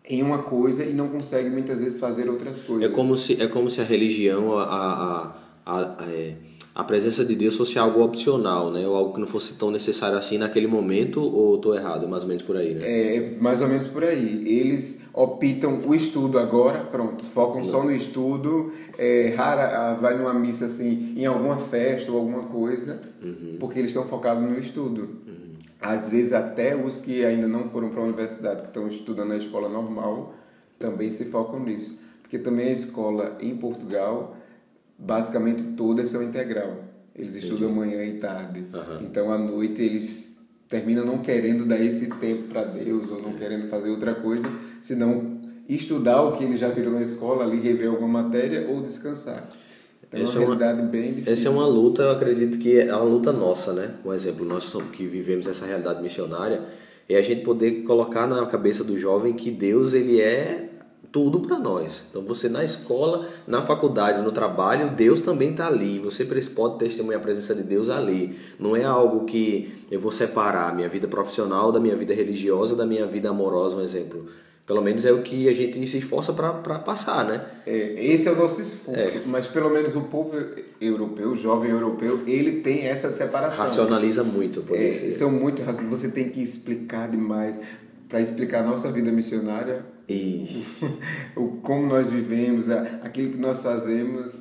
em 0.08 0.22
uma 0.22 0.40
coisa 0.40 0.84
e 0.84 0.94
não 0.94 1.10
conseguem 1.10 1.52
muitas 1.52 1.80
vezes 1.80 2.00
fazer 2.00 2.30
outras 2.30 2.62
coisas. 2.62 2.90
É 2.90 2.94
como 2.94 3.18
se, 3.18 3.42
é 3.42 3.48
como 3.48 3.70
se 3.70 3.82
a 3.82 3.84
religião, 3.84 4.58
a, 4.58 4.64
a, 4.64 5.36
a, 5.66 6.04
a 6.04 6.12
é 6.12 6.36
a 6.74 6.84
presença 6.86 7.26
de 7.26 7.36
Deus 7.36 7.58
fosse 7.58 7.78
algo 7.78 8.02
opcional, 8.02 8.72
né? 8.72 8.88
Ou 8.88 8.96
algo 8.96 9.14
que 9.14 9.20
não 9.20 9.28
fosse 9.28 9.56
tão 9.56 9.70
necessário 9.70 10.18
assim 10.18 10.38
naquele 10.38 10.68
momento, 10.68 11.22
ou 11.22 11.56
estou 11.56 11.76
errado? 11.76 12.06
É 12.06 12.08
mais 12.08 12.24
ou 12.24 12.30
menos 12.30 12.44
por 12.44 12.56
aí, 12.56 12.74
né? 12.74 12.88
É, 12.88 13.18
é, 13.18 13.38
mais 13.40 13.60
ou 13.60 13.68
menos 13.68 13.88
por 13.88 14.04
aí. 14.04 14.44
Eles 14.48 15.02
optam 15.14 15.82
o 15.86 15.94
estudo 15.94 16.40
agora, 16.40 16.80
pronto, 16.80 17.26
focam 17.26 17.58
não. 17.58 17.64
só 17.66 17.84
no 17.84 17.92
estudo, 17.92 18.72
é, 18.98 19.34
rara 19.36 19.64
ah, 19.78 19.94
vai 19.96 20.18
numa 20.18 20.34
missa 20.34 20.66
assim, 20.66 21.14
em 21.18 21.26
alguma 21.26 21.58
festa 21.58 22.10
ou 22.10 22.18
alguma 22.18 22.44
coisa, 22.44 23.02
uhum. 23.22 23.58
porque 23.60 23.78
eles 23.78 23.92
estão 23.92 24.06
focados 24.06 24.42
no 24.42 24.58
estudo. 24.58 25.02
Uhum. 25.28 25.56
Às 25.82 26.12
vezes 26.12 26.32
até 26.32 26.74
os 26.74 27.00
que 27.00 27.26
ainda 27.26 27.48
não 27.48 27.70
foram 27.70 27.90
para 27.90 28.00
a 28.00 28.06
universidade, 28.06 28.62
que 28.62 28.68
estão 28.70 28.88
estudando 28.88 29.30
na 29.30 29.38
escola 29.38 29.68
normal, 29.68 30.36
também 30.80 31.12
se 31.12 31.26
focam 31.26 31.60
nisso 31.60 32.00
porque 32.32 32.40
também 32.42 32.70
a 32.70 32.72
escola 32.72 33.38
em 33.42 33.54
Portugal, 33.58 34.38
basicamente 35.02 35.64
todas 35.76 36.10
são 36.10 36.22
integral. 36.22 36.78
Eles 37.16 37.36
estudam 37.36 37.70
manhã 37.72 38.04
e 38.04 38.14
tarde. 38.14 38.64
Aham. 38.74 39.00
Então 39.02 39.32
à 39.32 39.38
noite 39.38 39.82
eles 39.82 40.32
terminam 40.68 41.06
não 41.06 41.18
querendo 41.18 41.66
dar 41.66 41.80
esse 41.82 42.08
tempo 42.08 42.44
para 42.44 42.64
Deus 42.64 43.12
ou 43.12 43.22
não 43.22 43.34
querendo 43.34 43.68
fazer 43.68 43.90
outra 43.90 44.14
coisa, 44.16 44.48
senão 44.80 45.40
estudar 45.68 46.22
o 46.22 46.38
que 46.38 46.44
eles 46.44 46.60
já 46.60 46.70
viram 46.70 46.92
na 46.94 47.02
escola, 47.02 47.44
ali 47.44 47.60
rever 47.60 47.90
alguma 47.90 48.24
matéria 48.24 48.68
ou 48.70 48.82
descansar. 48.82 49.50
Então 50.08 50.20
é 50.20 50.24
Essa 50.24 50.38
é 50.38 50.40
uma- 50.40 50.56
realidade 50.56 50.88
bem 50.90 51.10
difícil. 51.14 51.34
Essa 51.34 51.48
é 51.48 51.52
uma 51.52 51.68
luta, 51.68 52.04
eu 52.04 52.12
acredito 52.12 52.58
que 52.58 52.80
é 52.80 52.94
uma 52.96 53.04
luta 53.04 53.32
nossa, 53.34 53.74
né? 53.74 53.92
Um 54.06 54.14
exemplo, 54.14 54.46
nós 54.46 54.74
que 54.94 55.06
vivemos 55.06 55.48
essa 55.48 55.66
realidade 55.66 56.02
missionária, 56.02 56.62
é 57.10 57.18
a 57.18 57.22
gente 57.22 57.42
poder 57.44 57.84
colocar 57.84 58.26
na 58.28 58.46
cabeça 58.46 58.84
do 58.84 58.98
jovem 58.98 59.34
que 59.34 59.52
Deus 59.52 59.94
ele 59.94 60.22
é 60.22 60.70
tudo 61.12 61.42
para 61.42 61.60
nós. 61.60 62.06
Então 62.10 62.22
você 62.24 62.48
na 62.48 62.64
escola, 62.64 63.28
na 63.46 63.62
faculdade, 63.62 64.22
no 64.22 64.32
trabalho, 64.32 64.92
Deus 64.92 65.20
também 65.20 65.52
está 65.52 65.68
ali. 65.68 66.00
Você 66.00 66.26
pode 66.56 66.80
testemunhar 66.80 67.20
a 67.20 67.24
presença 67.24 67.54
de 67.54 67.64
Deus 67.64 67.90
ali. 67.90 68.40
Não 68.58 68.76
é 68.76 68.84
algo 68.84 69.26
que 69.26 69.86
eu 69.92 70.00
vou 70.00 70.12
separar 70.12 70.70
a 70.70 70.74
minha 70.74 70.88
vida 70.88 71.08
profissional 71.08 71.72
da 71.72 71.80
minha 71.80 71.96
vida 71.96 72.14
religiosa, 72.14 72.76
da 72.76 72.86
minha 72.86 73.06
vida 73.06 73.30
amorosa, 73.30 73.76
um 73.76 73.82
exemplo. 73.82 74.26
Pelo 74.66 74.82
menos 74.82 75.04
é 75.04 75.12
o 75.12 75.22
que 75.22 75.50
a 75.50 75.54
gente 75.54 75.86
se 75.86 75.98
esforça 75.98 76.32
para 76.32 76.54
passar, 76.80 77.26
né? 77.26 77.44
É, 77.66 78.06
esse 78.06 78.30
é 78.30 78.32
o 78.32 78.38
nosso 78.38 78.62
esforço, 78.62 79.24
mas 79.26 79.46
pelo 79.48 79.70
menos 79.70 79.96
o 79.98 80.04
povo 80.04 80.32
europeu, 80.80 81.32
o 81.32 81.36
jovem 81.36 81.72
europeu, 81.72 82.22
ele 82.26 82.62
tem 82.62 82.88
essa 82.88 83.14
separação. 83.14 83.66
Racionaliza 83.66 84.24
muito, 84.24 84.62
por 84.62 84.78
É, 84.78 84.90
isso. 84.90 85.18
são 85.18 85.30
muito 85.30 85.62
Você 85.90 86.08
tem 86.08 86.30
que 86.30 86.42
explicar 86.42 87.10
demais 87.10 87.60
para 88.08 88.22
explicar 88.22 88.64
a 88.64 88.68
nossa 88.68 88.90
vida 88.92 89.12
missionária, 89.12 89.84
E 90.10 90.66
o 91.36 91.48
como 91.62 91.88
nós 91.88 92.10
vivemos, 92.10 92.70
aquilo 92.70 93.32
que 93.32 93.38
nós 93.38 93.62
fazemos. 93.62 94.34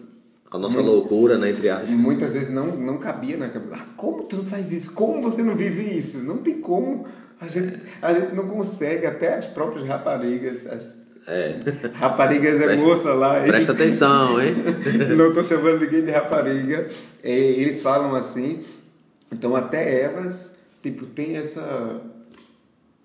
a 0.51 0.59
nossa 0.59 0.81
loucura, 0.81 1.39
né, 1.39 1.51
entre 1.51 1.69
aspas. 1.69 1.91
Muitas 1.91 2.33
vezes 2.33 2.51
não, 2.51 2.77
não 2.77 2.99
cabia 2.99 3.37
na 3.37 3.49
cabeça. 3.49 3.75
Ah, 3.77 3.87
como 3.97 4.25
tu 4.25 4.37
não 4.39 4.45
faz 4.45 4.73
isso? 4.73 4.93
Como 4.93 5.23
você 5.23 5.43
não 5.43 5.55
vive 5.55 5.83
isso? 5.83 6.19
Não 6.19 6.39
tem 6.39 6.61
como. 6.61 7.07
A 7.41 7.47
gente, 7.47 7.79
a 8.03 8.13
gente 8.13 8.35
não 8.35 8.47
consegue, 8.49 9.07
até 9.07 9.35
as 9.35 9.47
próprias 9.47 9.87
raparigas. 9.87 10.67
As 10.67 10.95
É. 11.29 11.59
raparigas 11.95 12.61
é 12.61 12.65
Presta- 12.65 12.87
moça 12.87 13.15
lá. 13.15 13.41
Presta 13.43 13.73
atenção, 13.73 14.43
hein? 14.43 14.55
não 15.17 15.29
estou 15.29 15.45
chamando 15.45 15.81
ninguém 15.81 16.05
de 16.05 16.11
rapariga. 16.11 16.89
É, 17.23 17.31
eles 17.39 17.81
falam 17.81 18.15
assim. 18.15 18.61
Então 19.33 19.55
até 19.55 20.03
elas, 20.03 20.55
tipo, 20.83 21.07
tem 21.07 21.37
essa. 21.37 22.01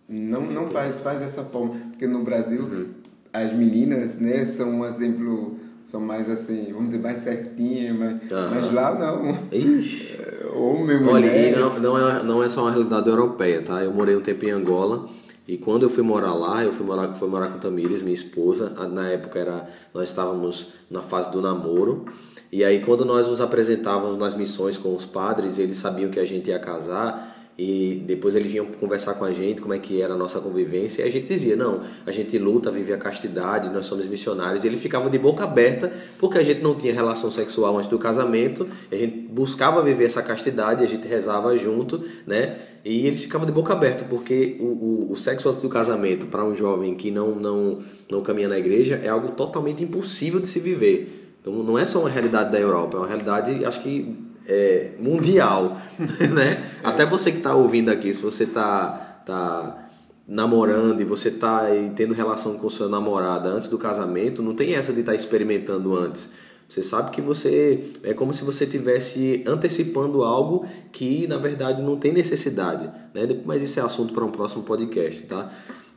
Não, 0.07 0.41
não 0.41 0.67
faz, 0.67 1.00
faz 1.00 1.19
dessa 1.19 1.43
forma. 1.43 1.74
Porque 1.91 2.07
no 2.07 2.24
Brasil, 2.24 2.62
Uhum. 2.62 2.85
as 3.33 3.51
meninas, 3.53 4.19
né, 4.19 4.45
são 4.45 4.69
um 4.79 4.85
exemplo. 4.85 5.59
São 5.91 6.00
mais 6.01 6.29
assim, 6.29 6.71
vamos 6.74 6.88
dizer, 6.88 7.00
mais 7.00 7.19
certinhas, 7.19 7.95
mas, 7.95 8.15
mas 8.51 8.74
lá 8.74 8.95
não. 8.97 9.38
Ixi. 9.51 10.19
É, 10.19 10.47
Homem, 10.55 10.97
Olha, 10.97 11.27
mulher. 11.27 11.53
e 11.53 11.59
não, 11.59 11.79
não, 11.79 12.09
é, 12.09 12.24
não 12.24 12.43
é 12.43 12.50
só 12.50 12.62
uma 12.63 12.71
realidade 12.71 13.07
europeia, 13.07 13.62
tá? 13.62 13.83
Eu 13.83 13.93
morei 13.93 14.15
um 14.15 14.21
tempo 14.21 14.43
em 14.45 14.50
Angola 14.50 15.07
e 15.47 15.57
quando 15.57 15.83
eu 15.83 15.89
fui 15.89 16.01
morar 16.03 16.33
lá, 16.33 16.63
eu 16.63 16.71
fui 16.71 16.85
morar, 16.85 17.13
fui 17.13 17.29
morar 17.29 17.50
com 17.50 17.59
Tamires, 17.59 18.01
minha 18.01 18.13
esposa. 18.15 18.69
Na 18.88 19.09
época 19.09 19.38
era, 19.38 19.69
nós 19.93 20.09
estávamos 20.09 20.69
na 20.89 21.01
fase 21.03 21.31
do 21.31 21.39
namoro. 21.39 22.05
E 22.51 22.63
aí 22.63 22.79
quando 22.81 23.05
nós 23.05 23.27
nos 23.27 23.39
apresentávamos 23.39 24.17
nas 24.17 24.35
missões 24.35 24.77
com 24.79 24.95
os 24.95 25.05
padres, 25.05 25.59
eles 25.59 25.77
sabiam 25.77 26.09
que 26.09 26.19
a 26.19 26.25
gente 26.25 26.50
ia 26.50 26.57
casar 26.59 27.45
e 27.57 28.03
depois 28.05 28.35
eles 28.35 28.51
vinham 28.51 28.65
conversar 28.65 29.13
com 29.13 29.24
a 29.24 29.31
gente 29.31 29.62
como 29.62 29.74
é 29.74 29.79
que 29.79 30.01
era 30.01 30.13
a 30.13 30.17
nossa 30.17 30.41
convivência 30.41 31.03
e 31.03 31.07
a 31.07 31.12
gente 31.12 31.27
dizia, 31.27 31.55
não, 31.55 31.81
a 32.05 32.12
gente 32.12 32.38
luta, 32.38 32.69
vive 32.69 32.91
a 32.91 32.97
castidade, 32.97 33.69
nós 33.69 33.85
somos 33.85 34.05
missionários. 34.07 34.65
E 34.65 34.67
ele 34.67 34.75
ficava 34.75 35.09
de 35.09 35.17
boca 35.17 35.45
aberta 35.45 35.91
porque 36.19 36.38
a 36.38 36.43
gente 36.43 36.62
não 36.62 36.75
tinha 36.75 36.93
relação 36.93 37.31
sexual 37.31 37.77
antes 37.77 37.89
do 37.89 37.97
casamento, 37.97 38.67
a 38.91 38.95
gente 38.95 39.17
buscava 39.29 39.81
viver 39.81 40.03
essa 40.03 40.21
castidade, 40.21 40.83
a 40.83 40.88
gente 40.88 41.07
rezava 41.07 41.57
junto, 41.57 42.03
né? 42.27 42.57
E 42.83 43.07
ele 43.07 43.17
ficava 43.17 43.45
de 43.45 43.53
boca 43.53 43.71
aberta 43.71 44.03
porque 44.03 44.57
o, 44.59 44.65
o, 44.65 45.12
o 45.13 45.15
sexo 45.15 45.47
antes 45.47 45.62
do 45.62 45.69
casamento 45.69 46.25
para 46.25 46.43
um 46.43 46.53
jovem 46.53 46.93
que 46.93 47.09
não, 47.09 47.35
não, 47.35 47.79
não 48.11 48.22
caminha 48.22 48.50
na 48.50 48.59
igreja 48.59 49.00
é 49.01 49.07
algo 49.07 49.29
totalmente 49.29 49.81
impossível 49.81 50.41
de 50.41 50.48
se 50.48 50.59
viver. 50.59 51.37
Então 51.41 51.53
não 51.63 51.79
é 51.79 51.85
só 51.85 52.00
uma 52.00 52.09
realidade 52.09 52.51
da 52.51 52.59
Europa, 52.59 52.98
é 52.98 53.00
uma 53.00 53.07
realidade, 53.07 53.63
acho 53.63 53.81
que 53.81 54.25
é, 54.48 54.92
mundial, 55.00 55.77
né? 56.34 56.64
Até 56.84 57.05
você 57.05 57.31
que 57.31 57.38
está 57.38 57.53
ouvindo 57.55 57.90
aqui, 57.90 58.14
se 58.14 58.22
você 58.22 58.44
está 58.44 59.22
tá 59.25 59.90
namorando 60.27 61.01
e 61.01 61.03
você 61.03 61.29
está 61.29 61.66
tendo 61.96 62.14
relação 62.14 62.58
com 62.58 62.70
sua 62.70 62.88
namorada 62.90 63.50
antes 63.50 63.68
do 63.68 63.77
casamento, 63.77 64.42
não 64.42 64.55
tem 64.55 64.74
essa 64.75 64.92
de 64.92 65.01
estar 65.01 65.14
experimentando 65.16 65.96
antes. 65.96 66.31
Você 66.68 66.81
sabe 66.81 67.12
que 67.12 67.22
você 67.22 67.92
é 68.03 68.12
como 68.14 68.34
se 68.34 68.44
você 68.44 68.64
estivesse 68.64 69.44
antecipando 69.46 70.24
algo 70.24 70.66
que 70.92 71.27
na 71.27 71.38
verdade 71.38 71.84
não 71.84 71.96
tem 71.96 72.12
necessidade, 72.12 72.90
né? 73.14 73.22
Mas 73.46 73.62
isso 73.62 73.79
é 73.79 73.84
assunto 73.84 74.14
para 74.16 74.25
um 74.25 74.31
próximo 74.31 74.64
podcast, 74.64 75.24
tá? 75.27 75.51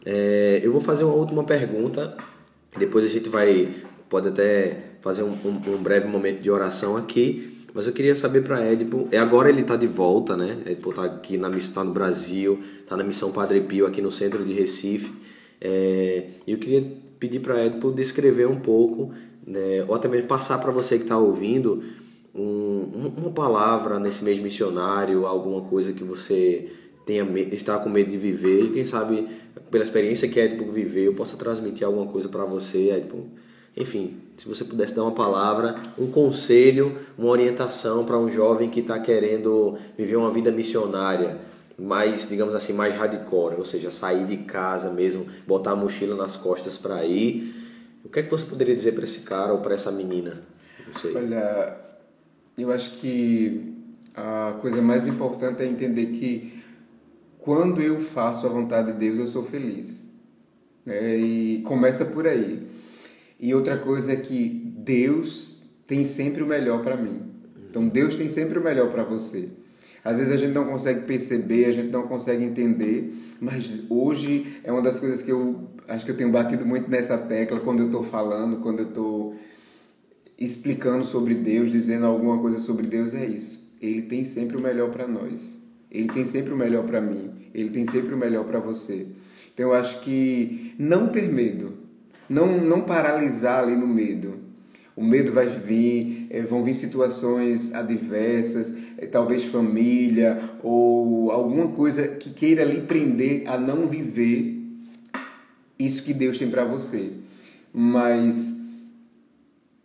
É, 0.05 0.61
eu 0.63 0.71
vou 0.71 0.81
fazer 0.81 1.05
uma 1.05 1.15
última 1.15 1.43
pergunta, 1.43 2.15
depois 2.79 3.05
a 3.05 3.09
gente 3.09 3.31
vai 3.31 3.69
pode 4.11 4.29
até 4.29 4.77
fazer 5.01 5.23
um, 5.23 5.33
um- 5.45 5.75
um 5.75 5.77
breve 5.83 6.07
momento 6.07 6.41
de 6.41 6.51
oração 6.51 6.97
aqui. 6.99 7.58
Mas 7.79 7.87
eu 7.87 7.93
queria 7.93 8.17
saber 8.17 8.43
para 8.43 8.73
Edipo, 8.73 9.07
é 9.12 9.19
agora 9.19 9.49
ele 9.49 9.61
está 9.61 9.77
de 9.77 9.87
volta, 9.87 10.37
né? 10.37 10.59
Edipo 10.67 10.91
está 10.91 11.05
aqui 11.05 11.38
na 11.38 11.49
missão, 11.49 11.75
tá 11.75 11.85
no 11.85 11.93
Brasil, 11.93 12.59
está 12.81 12.97
na 12.97 13.05
missão 13.05 13.31
Padre 13.31 13.61
Pio 13.61 13.87
aqui 13.87 14.03
no 14.03 14.11
centro 14.11 14.45
de 14.45 14.53
Recife. 14.53 15.12
É, 15.61 16.25
eu 16.45 16.59
queria 16.59 16.85
pedir 17.21 17.38
para 17.38 17.64
Edipo 17.64 17.93
descrever 17.93 18.49
um 18.49 18.59
pouco, 18.59 19.12
né? 19.47 19.85
ou 19.87 19.95
até 19.95 20.09
mesmo 20.09 20.27
passar 20.27 20.59
para 20.59 20.73
você 20.73 20.97
que 20.97 21.05
está 21.05 21.17
ouvindo 21.17 21.81
um- 22.35 22.41
um- 22.43 23.12
uma 23.17 23.31
palavra 23.31 24.01
nesse 24.01 24.25
mês 24.25 24.41
missionário, 24.41 25.25
alguma 25.25 25.61
coisa 25.61 25.93
que 25.93 26.03
você 26.03 26.73
tenha 27.07 27.25
está 27.53 27.79
com 27.79 27.88
medo 27.88 28.11
de 28.11 28.19
viver 28.19 28.64
e 28.64 28.71
quem 28.71 28.85
sabe 28.87 29.29
pela 29.71 29.85
experiência 29.85 30.27
que 30.27 30.41
Edipo 30.41 30.69
viveu 30.73 31.05
eu 31.05 31.14
possa 31.14 31.37
transmitir 31.37 31.87
alguma 31.87 32.07
coisa 32.07 32.29
para 32.29 32.45
você, 32.45 32.91
Edipo. 32.91 33.25
Enfim, 33.81 34.17
se 34.37 34.49
você 34.49 34.64
pudesse 34.64 34.93
dar 34.95 35.05
uma 35.05 35.12
palavra, 35.12 35.81
um 35.97 36.11
conselho, 36.11 36.99
uma 37.17 37.29
orientação 37.29 38.05
para 38.05 38.19
um 38.19 38.29
jovem 38.29 38.69
que 38.69 38.81
está 38.81 38.99
querendo 38.99 39.79
viver 39.97 40.17
uma 40.17 40.33
vida 40.33 40.51
missionária, 40.51 41.38
mais, 41.79 42.29
digamos 42.29 42.57
assim, 42.57 42.73
mais 42.73 42.93
hardcore, 42.95 43.55
ou 43.57 43.64
seja, 43.64 43.88
sair 43.91 44.27
de 44.27 44.38
casa 44.38 44.91
mesmo, 44.91 45.27
botar 45.47 45.71
a 45.73 45.77
mochila 45.77 46.17
nas 46.17 46.37
costas 46.37 46.77
para 46.77 47.05
ir. 47.05 47.55
O 48.05 48.09
que 48.09 48.19
é 48.19 48.23
que 48.25 48.31
você 48.31 48.45
poderia 48.45 48.75
dizer 48.75 48.93
para 48.93 49.05
esse 49.05 49.21
cara 49.21 49.53
ou 49.53 49.61
para 49.61 49.75
essa 49.75 49.93
menina? 49.93 50.43
Não 50.85 50.95
sei. 50.95 51.14
Olha, 51.14 51.77
eu 52.57 52.73
acho 52.73 52.93
que 52.99 53.75
a 54.12 54.57
coisa 54.61 54.83
mais 54.83 55.07
importante 55.07 55.62
é 55.62 55.67
entender 55.67 56.07
que 56.07 56.61
quando 57.38 57.81
eu 57.81 58.01
faço 58.01 58.45
a 58.45 58.51
vontade 58.51 58.91
de 58.93 58.99
Deus, 58.99 59.19
eu 59.19 59.29
sou 59.29 59.45
feliz. 59.45 60.05
né? 60.85 61.17
E 61.17 61.62
começa 61.64 62.05
por 62.05 62.27
aí. 62.27 62.67
E 63.38 63.55
outra 63.55 63.77
coisa 63.77 64.12
é 64.12 64.16
que 64.16 64.72
Deus 64.77 65.62
tem 65.87 66.05
sempre 66.05 66.42
o 66.42 66.46
melhor 66.46 66.83
para 66.83 66.96
mim. 66.96 67.22
Então 67.70 67.88
Deus 67.88 68.14
tem 68.14 68.29
sempre 68.29 68.59
o 68.59 68.64
melhor 68.64 68.90
para 68.90 69.05
você. 69.05 69.48
Às 70.05 70.18
vezes 70.18 70.33
a 70.33 70.37
gente 70.37 70.55
não 70.55 70.64
consegue 70.64 71.03
perceber, 71.03 71.66
a 71.66 71.72
gente 71.72 71.90
não 71.90 72.09
consegue 72.09 72.42
entender, 72.42 73.12
mas 73.40 73.83
hoje 73.90 74.59
é 74.64 74.72
uma 74.72 74.81
das 74.81 74.98
coisas 74.98 75.22
que 75.22 75.31
eu 75.31 75.68
acho 75.87 76.05
que 76.05 76.11
eu 76.11 76.16
tenho 76.16 76.31
batido 76.31 76.64
muito 76.64 76.90
nessa 76.90 77.18
tecla 77.18 77.61
quando 77.61 77.81
eu 77.81 77.87
estou 77.87 78.05
falando, 78.05 78.59
quando 78.59 78.81
eu 78.81 78.88
estou 78.88 79.37
explicando 80.38 81.05
sobre 81.05 81.35
Deus, 81.35 81.72
dizendo 81.72 82.07
alguma 82.07 82.38
coisa 82.38 82.59
sobre 82.59 82.87
Deus, 82.87 83.12
é 83.12 83.27
isso. 83.27 83.74
Ele 83.81 84.03
tem 84.03 84.24
sempre 84.24 84.57
o 84.57 84.62
melhor 84.62 84.90
para 84.90 85.07
nós. 85.07 85.59
Ele 85.90 86.09
tem 86.09 86.27
sempre 86.27 86.53
o 86.53 86.57
melhor 86.57 86.85
para 86.85 87.01
mim. 87.01 87.31
Ele 87.55 87.70
tem 87.70 87.87
sempre 87.87 88.14
o 88.14 88.18
melhor 88.18 88.44
para 88.44 88.61
você. 88.61 89.07
Então 89.53 89.70
eu 89.70 89.74
acho 89.74 90.01
que 90.03 90.74
não 90.79 91.09
ter 91.09 91.33
medo, 91.33 91.72
não 92.29 92.61
não 92.61 92.83
paralisar 92.83 93.62
ali 93.62 93.77
no 93.77 93.87
medo. 93.87 94.49
O 94.95 95.05
medo 95.05 95.33
vai 95.33 95.47
vir, 95.47 96.27
eh, 96.29 96.43
vão 96.43 96.64
vir 96.64 96.75
situações 96.75 97.73
adversas, 97.73 98.73
eh, 98.99 99.07
talvez 99.07 99.45
família 99.45 100.41
ou 100.61 101.31
alguma 101.31 101.69
coisa 101.69 102.09
que 102.09 102.31
queira 102.31 102.64
lhe 102.64 102.81
prender 102.81 103.49
a 103.49 103.57
não 103.57 103.87
viver 103.87 104.59
isso 105.79 106.03
que 106.03 106.12
Deus 106.12 106.38
tem 106.38 106.51
para 106.51 106.64
você. 106.64 107.12
Mas 107.73 108.59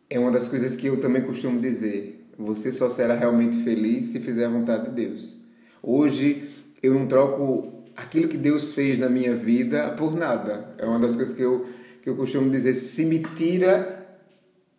é 0.09 0.19
uma 0.19 0.31
das 0.31 0.47
coisas 0.47 0.75
que 0.75 0.87
eu 0.87 0.99
também 0.99 1.21
costumo 1.21 1.59
dizer. 1.59 2.25
Você 2.37 2.71
só 2.71 2.89
será 2.89 3.15
realmente 3.15 3.57
feliz 3.57 4.05
se 4.05 4.19
fizer 4.19 4.45
a 4.45 4.49
vontade 4.49 4.89
de 4.89 4.95
Deus. 4.95 5.37
Hoje 5.81 6.49
eu 6.81 6.93
não 6.93 7.05
troco 7.05 7.83
aquilo 7.95 8.27
que 8.27 8.37
Deus 8.37 8.73
fez 8.73 8.97
na 8.97 9.09
minha 9.09 9.35
vida 9.35 9.91
por 9.91 10.15
nada. 10.15 10.73
É 10.77 10.85
uma 10.85 10.99
das 10.99 11.15
coisas 11.15 11.35
que 11.35 11.41
eu, 11.41 11.67
que 12.03 12.09
eu 12.09 12.15
costumo 12.17 12.51
dizer. 12.51 12.75
Se 12.75 13.05
me 13.05 13.19
tira 13.19 14.05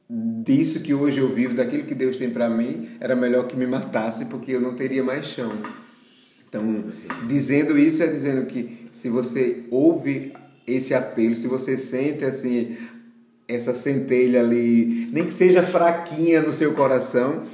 disso 0.08 0.80
que 0.80 0.92
hoje 0.92 1.18
eu 1.18 1.28
vivo, 1.28 1.54
daquilo 1.54 1.84
que 1.84 1.94
Deus 1.94 2.18
tem 2.18 2.30
para 2.30 2.50
mim, 2.50 2.90
era 3.00 3.16
melhor 3.16 3.46
que 3.46 3.56
me 3.56 3.66
matasse 3.66 4.26
porque 4.26 4.52
eu 4.52 4.60
não 4.60 4.74
teria 4.74 5.02
mais 5.02 5.26
chão. 5.26 5.50
Então, 6.46 6.84
dizendo 7.26 7.78
isso 7.78 8.02
é 8.02 8.06
dizendo 8.06 8.44
que 8.44 8.86
se 8.92 9.08
você 9.08 9.64
ouve 9.70 10.34
esse 10.66 10.92
apelo, 10.92 11.34
se 11.34 11.48
você 11.48 11.76
sente 11.76 12.24
assim 12.24 12.76
essa 13.48 13.74
centelha 13.74 14.40
ali, 14.40 15.08
nem 15.10 15.24
que 15.24 15.34
seja 15.34 15.62
fraquinha 15.62 16.42
no 16.42 16.52
seu 16.52 16.74
coração, 16.74 17.44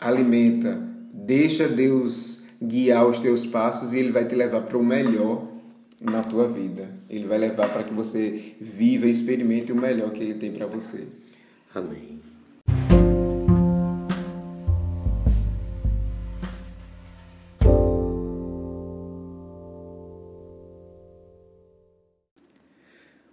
alimenta, 0.00 0.80
deixa 1.12 1.68
Deus 1.68 2.44
guiar 2.60 3.06
os 3.06 3.20
teus 3.20 3.46
passos 3.46 3.92
e 3.92 3.98
ele 3.98 4.12
vai 4.12 4.24
te 4.24 4.34
levar 4.34 4.62
para 4.62 4.78
o 4.78 4.84
melhor 4.84 5.53
na 6.04 6.22
tua 6.22 6.46
vida. 6.46 6.88
Ele 7.08 7.26
vai 7.26 7.38
levar 7.38 7.68
para 7.68 7.82
que 7.82 7.92
você 7.92 8.54
viva 8.60 9.06
e 9.06 9.10
experimente 9.10 9.72
o 9.72 9.76
melhor 9.76 10.12
que 10.12 10.22
ele 10.22 10.34
tem 10.34 10.52
para 10.52 10.66
você. 10.66 11.04
Amém. 11.74 12.14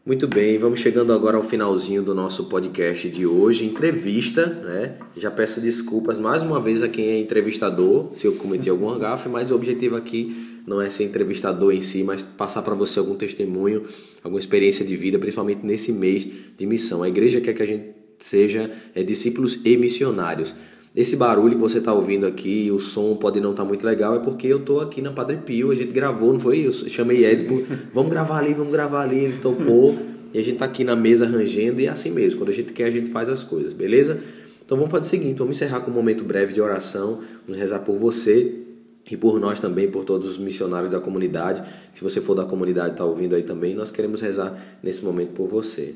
Muito 0.04 0.28
bem, 0.28 0.58
vamos 0.58 0.80
chegando 0.80 1.14
agora 1.14 1.38
ao 1.38 1.44
finalzinho 1.44 2.02
do 2.02 2.14
nosso 2.14 2.46
podcast 2.46 3.08
de 3.08 3.26
hoje, 3.26 3.66
entrevista, 3.66 4.46
né? 4.46 4.98
Já 5.16 5.30
peço 5.30 5.62
desculpas 5.62 6.18
mais 6.18 6.42
uma 6.42 6.60
vez 6.60 6.82
a 6.82 6.90
quem 6.90 7.12
é 7.12 7.20
entrevistador, 7.20 8.10
se 8.16 8.26
eu 8.26 8.36
cometi 8.36 8.70
alguma 8.70 8.98
gafe, 8.98 9.30
mas 9.30 9.52
o 9.52 9.56
objetivo 9.56 9.96
aqui 9.96 10.51
não 10.66 10.82
é 10.82 10.90
ser 10.90 11.04
entrevistador 11.04 11.74
em 11.74 11.82
si, 11.82 12.04
mas 12.04 12.22
passar 12.22 12.62
para 12.62 12.76
você 12.76 13.00
algum 13.00 13.16
testemunho, 13.16 13.84
alguma 14.24 14.40
experiência 14.40 14.86
de 14.86 14.96
vida, 14.96 15.18
principalmente 15.18 15.66
nesse 15.66 15.92
mês 15.92 16.28
de 16.58 16.66
missão. 16.66 17.04
A 17.04 17.10
igreja 17.10 17.42
quer 17.42 17.54
que 17.54 17.64
a 17.64 17.66
gente 17.66 17.86
seja 18.20 18.72
é, 18.94 19.04
discípulos 19.04 19.60
e 19.66 19.76
missionários. 19.78 20.54
Esse 20.96 21.16
barulho 21.16 21.56
que 21.56 21.62
você 21.62 21.78
está 21.78 21.94
ouvindo 21.94 22.26
aqui, 22.28 22.70
o 22.70 22.80
som 22.80 23.16
pode 23.16 23.40
não 23.40 23.52
estar 23.52 23.64
tá 23.64 23.68
muito 23.68 23.86
legal, 23.86 24.16
é 24.16 24.20
porque 24.20 24.48
eu 24.48 24.58
estou 24.58 24.82
aqui 24.82 25.02
na 25.02 25.12
Padre 25.12 25.38
Pio, 25.38 25.72
a 25.72 25.76
gente 25.76 25.92
gravou, 25.92 26.34
não 26.34 26.40
foi? 26.40 26.68
Eu 26.68 26.72
chamei 26.72 27.26
Ed, 27.26 27.48
vamos 27.94 28.12
gravar 28.12 28.40
ali, 28.40 28.54
vamos 28.54 28.74
gravar 28.74 29.04
ali, 29.04 29.20
ele 29.20 29.38
topou, 29.38 29.98
e 30.34 30.38
a 30.38 30.42
gente 30.42 30.56
está 30.56 30.66
aqui 30.66 30.84
na 30.84 30.96
mesa 30.96 31.26
rangendo, 31.26 31.80
e 31.80 31.86
é 31.86 31.90
assim 31.90 32.12
mesmo, 32.12 32.40
quando 32.40 32.50
a 32.50 32.54
gente 32.54 32.74
quer, 32.74 32.86
a 32.86 32.92
gente 32.92 33.10
faz 33.10 33.30
as 33.30 33.42
coisas, 33.42 33.72
beleza? 33.72 34.20
Então 34.66 34.78
vamos 34.78 34.92
fazer 34.92 35.06
o 35.06 35.10
seguinte, 35.10 35.38
vamos 35.38 35.56
encerrar 35.56 35.80
com 35.80 35.92
um 35.92 35.94
momento 35.94 36.26
breve 36.26 36.52
de 36.52 36.60
oração, 36.60 37.20
vamos 37.48 37.60
rezar 37.60 37.80
por 37.80 37.98
você 37.98 38.71
e 39.10 39.18
por 39.18 39.40
nós 39.40 39.60
também, 39.60 39.90
por 39.90 40.06
todos 40.06 40.28
os 40.28 40.38
missionários 40.38 40.92
da 40.92 41.00
comunidade. 41.00 41.64
Se 41.94 42.04
você 42.04 42.22
for 42.22 42.36
da 42.36 42.46
comunidade 42.46 42.90
e 42.90 42.92
está 42.92 43.06
ouvindo 43.06 43.36
aí 43.36 43.44
também, 43.44 43.76
nós 43.76 43.92
queremos 43.92 44.22
rezar 44.22 44.58
nesse 44.82 45.04
momento 45.04 45.34
por 45.34 45.48
você. 45.48 45.96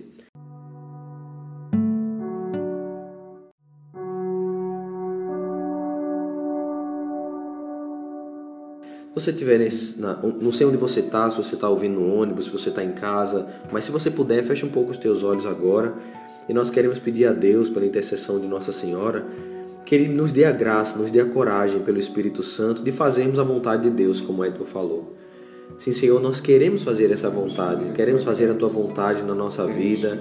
você 9.15 9.31
tiver 9.31 9.57
nesse, 9.57 9.99
na, 9.99 10.19
não 10.41 10.51
sei 10.51 10.67
onde 10.67 10.75
você 10.75 10.99
está, 10.99 11.29
se 11.29 11.37
você 11.37 11.55
está 11.55 11.69
ouvindo 11.69 12.01
no 12.01 12.13
ônibus, 12.13 12.45
se 12.45 12.51
você 12.51 12.67
está 12.67 12.83
em 12.83 12.91
casa, 12.91 13.47
mas 13.71 13.85
se 13.85 13.91
você 13.91 14.11
puder, 14.11 14.43
feche 14.43 14.65
um 14.65 14.69
pouco 14.69 14.91
os 14.91 14.97
teus 14.97 15.23
olhos 15.23 15.45
agora 15.45 15.95
e 16.49 16.53
nós 16.53 16.69
queremos 16.69 16.99
pedir 16.99 17.25
a 17.25 17.33
Deus, 17.33 17.69
pela 17.69 17.85
intercessão 17.85 18.39
de 18.39 18.47
Nossa 18.47 18.73
Senhora, 18.73 19.25
que 19.85 19.93
Ele 19.93 20.07
nos 20.07 20.31
dê 20.31 20.45
a 20.45 20.51
graça, 20.51 20.97
nos 20.97 21.11
dê 21.11 21.21
a 21.21 21.25
coragem 21.25 21.79
pelo 21.81 21.99
Espírito 21.99 22.41
Santo 22.41 22.81
de 22.83 22.91
fazermos 22.91 23.37
a 23.37 23.43
vontade 23.43 23.83
de 23.83 23.91
Deus, 23.91 24.19
como 24.19 24.43
Edson 24.43 24.65
falou. 24.65 25.13
Sim, 25.77 25.91
Senhor, 25.91 26.21
nós 26.21 26.39
queremos 26.39 26.83
fazer 26.83 27.11
essa 27.11 27.29
vontade, 27.29 27.85
queremos 27.93 28.23
fazer 28.23 28.49
a 28.49 28.53
Tua 28.53 28.69
vontade 28.69 29.21
na 29.23 29.35
nossa 29.35 29.67
vida, 29.67 30.19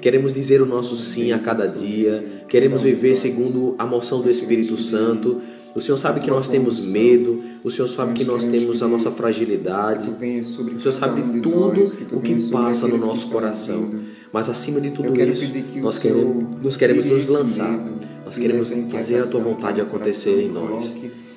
queremos 0.00 0.32
dizer 0.32 0.60
o 0.62 0.66
nosso 0.66 0.96
sim 0.96 1.32
a 1.32 1.38
cada 1.38 1.66
dia, 1.66 2.24
queremos 2.48 2.82
viver 2.82 3.16
segundo 3.16 3.74
a 3.78 3.86
moção 3.86 4.20
do 4.20 4.30
Espírito 4.30 4.76
Santo. 4.76 5.40
O 5.74 5.80
Senhor 5.80 5.98
sabe 5.98 6.20
que 6.20 6.30
nós 6.30 6.48
temos 6.48 6.78
medo, 6.80 7.42
o 7.62 7.70
Senhor 7.70 7.88
sabe 7.88 8.14
que 8.14 8.24
nós 8.24 8.44
temos 8.44 8.82
a 8.82 8.88
nossa 8.88 9.10
fragilidade, 9.10 10.08
o 10.08 10.80
Senhor 10.80 10.92
sabe 10.92 11.20
de 11.20 11.40
tudo 11.40 11.84
o 12.12 12.20
que 12.20 12.50
passa 12.50 12.86
no 12.86 12.96
nosso 12.96 13.28
coração. 13.28 13.90
Mas 14.32 14.48
acima 14.48 14.80
de 14.80 14.90
tudo 14.90 15.20
isso, 15.20 15.52
nós 15.76 15.98
queremos, 15.98 16.62
nós 16.62 16.76
queremos 16.76 17.06
nos 17.06 17.26
lançar, 17.26 17.78
nós 18.24 18.38
queremos 18.38 18.72
fazer 18.90 19.20
a 19.20 19.26
tua 19.26 19.40
vontade 19.40 19.80
acontecer 19.80 20.42
em 20.42 20.48
nós. 20.48 20.94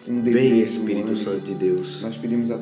Um 0.09 0.21
Vem 0.23 0.61
Espírito 0.61 1.17
Santo 1.17 1.41
de 1.41 1.53
Deus. 1.53 2.01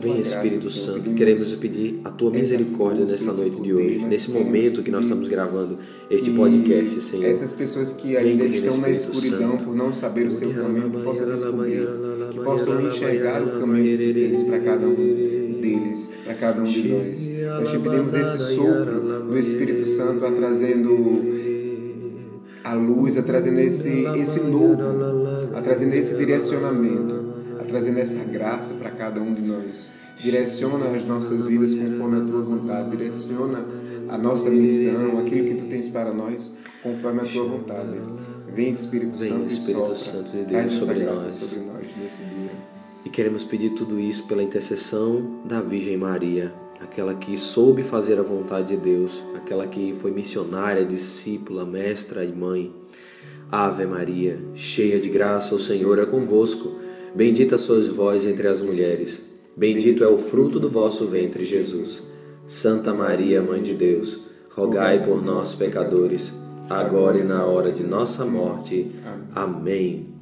Vem 0.02 0.20
Espírito 0.20 0.62
graça, 0.62 0.80
Santo. 0.80 1.00
Pedimos 1.02 1.18
Queremos 1.20 1.56
pedir 1.56 2.02
a 2.04 2.10
tua 2.10 2.32
misericórdia 2.32 3.06
nessa 3.06 3.32
noite 3.32 3.62
de 3.62 3.72
hoje, 3.72 4.00
nesse 4.00 4.32
momento 4.32 4.82
que 4.82 4.90
nós 4.90 5.04
estamos 5.04 5.28
gravando 5.28 5.78
este 6.10 6.32
podcast, 6.32 7.02
Senhor. 7.02 7.26
Essas 7.26 7.54
pessoas 7.54 7.94
que 7.94 8.18
ainda 8.18 8.46
Vem, 8.46 8.56
estão 8.56 8.78
na 8.78 8.90
escuridão 8.90 9.52
Santo. 9.52 9.64
por 9.64 9.76
não 9.76 9.94
saber 9.94 10.26
o 10.26 10.32
seu 10.32 10.52
caminho, 10.52 10.90
que 10.90 10.98
possam 11.04 11.32
descobrir, 11.32 11.88
que 12.32 12.40
possam 12.40 12.88
enxergar 12.88 13.44
o 13.44 13.60
caminho 13.60 13.96
que 13.96 14.14
tens 14.14 14.42
para 14.42 14.60
cada 14.62 14.88
um 14.88 15.60
deles, 15.62 16.10
para 16.24 16.34
cada 16.34 16.62
um 16.62 16.66
de 16.66 16.88
nós. 16.88 17.30
Nós 17.60 17.70
te 17.70 17.78
pedimos 17.78 18.14
esse 18.16 18.56
sopro 18.56 19.24
do 19.30 19.38
Espírito 19.38 19.86
Santo 19.86 20.26
a 20.26 20.32
trazendo 20.32 21.55
a 22.66 22.74
luz, 22.74 23.18
a 23.18 23.24
trazendo 23.24 23.60
esse, 23.60 24.06
esse 24.18 24.42
novo, 24.42 24.82
a 25.56 25.62
trazendo 25.62 25.94
esse 25.94 26.18
direcionamento 26.18 27.36
trazendo 27.66 28.00
essa 28.00 28.24
graça 28.24 28.74
para 28.76 28.92
cada 28.92 29.22
um 29.22 29.34
de 29.34 29.42
nós. 29.42 29.90
Direciona 30.18 30.88
as 30.96 31.06
nossas 31.06 31.46
vidas 31.46 31.74
conforme 31.74 32.22
a 32.22 32.32
tua 32.32 32.42
vontade, 32.42 32.92
direciona 32.92 33.66
a 34.08 34.18
nossa 34.18 34.50
missão, 34.50 35.20
aquilo 35.20 35.46
que 35.46 35.56
tu 35.56 35.66
tens 35.66 35.90
para 35.90 36.14
nós, 36.14 36.54
conforme 36.82 37.22
a 37.22 37.26
tua 37.26 37.44
vontade. 37.44 38.00
Vem 38.56 38.72
Espírito 38.72 39.18
Vem, 39.18 39.30
Santo, 39.30 39.48
Espírito 39.48 39.92
e 39.92 39.98
Santo 39.98 40.32
de 40.32 40.46
Deus 40.46 40.72
sobre 40.72 41.04
nós. 41.04 41.34
sobre 41.34 41.66
nós 41.66 41.86
nesse 42.02 42.24
dia. 42.24 42.52
E 43.04 43.10
queremos 43.10 43.44
pedir 43.44 43.72
tudo 43.72 44.00
isso 44.00 44.26
pela 44.26 44.42
intercessão 44.42 45.42
da 45.44 45.60
Virgem 45.60 45.98
Maria, 45.98 46.54
aquela 46.80 47.14
que 47.14 47.38
soube 47.38 47.84
fazer 47.84 48.20
a 48.20 48.24
vontade 48.24 48.70
de 48.70 48.78
Deus, 48.78 49.24
aquela 49.36 49.68
que 49.68 49.94
foi 49.94 50.12
missionária, 50.12 50.86
discípula, 50.86 51.66
mestra 51.66 52.24
e 52.24 52.32
mãe. 52.32 52.74
Ave 53.52 53.86
Maria, 53.86 54.40
cheia 54.54 55.00
de 55.00 55.10
graça, 55.10 55.56
o 55.56 55.60
Senhor 55.60 56.00
é 56.00 56.06
convosco. 56.06 56.76
Bendita 57.14 57.58
sois 57.58 57.88
vós 57.88 58.26
entre 58.28 58.48
as 58.48 58.60
mulheres, 58.60 59.30
bendito 59.56 60.04
é 60.04 60.08
o 60.08 60.18
fruto 60.18 60.60
do 60.60 60.70
vosso 60.70 61.06
ventre, 61.06 61.46
Jesus. 61.46 62.10
Santa 62.46 62.94
Maria, 62.94 63.42
Mãe 63.42 63.64
de 63.64 63.74
Deus, 63.74 64.26
rogai 64.52 65.02
por 65.02 65.24
nós, 65.24 65.56
pecadores, 65.56 66.34
agora 66.70 67.18
e 67.18 67.24
na 67.24 67.46
hora 67.46 67.72
de 67.72 67.84
nossa 67.84 68.26
morte. 68.26 68.92
Amém. 69.34 70.15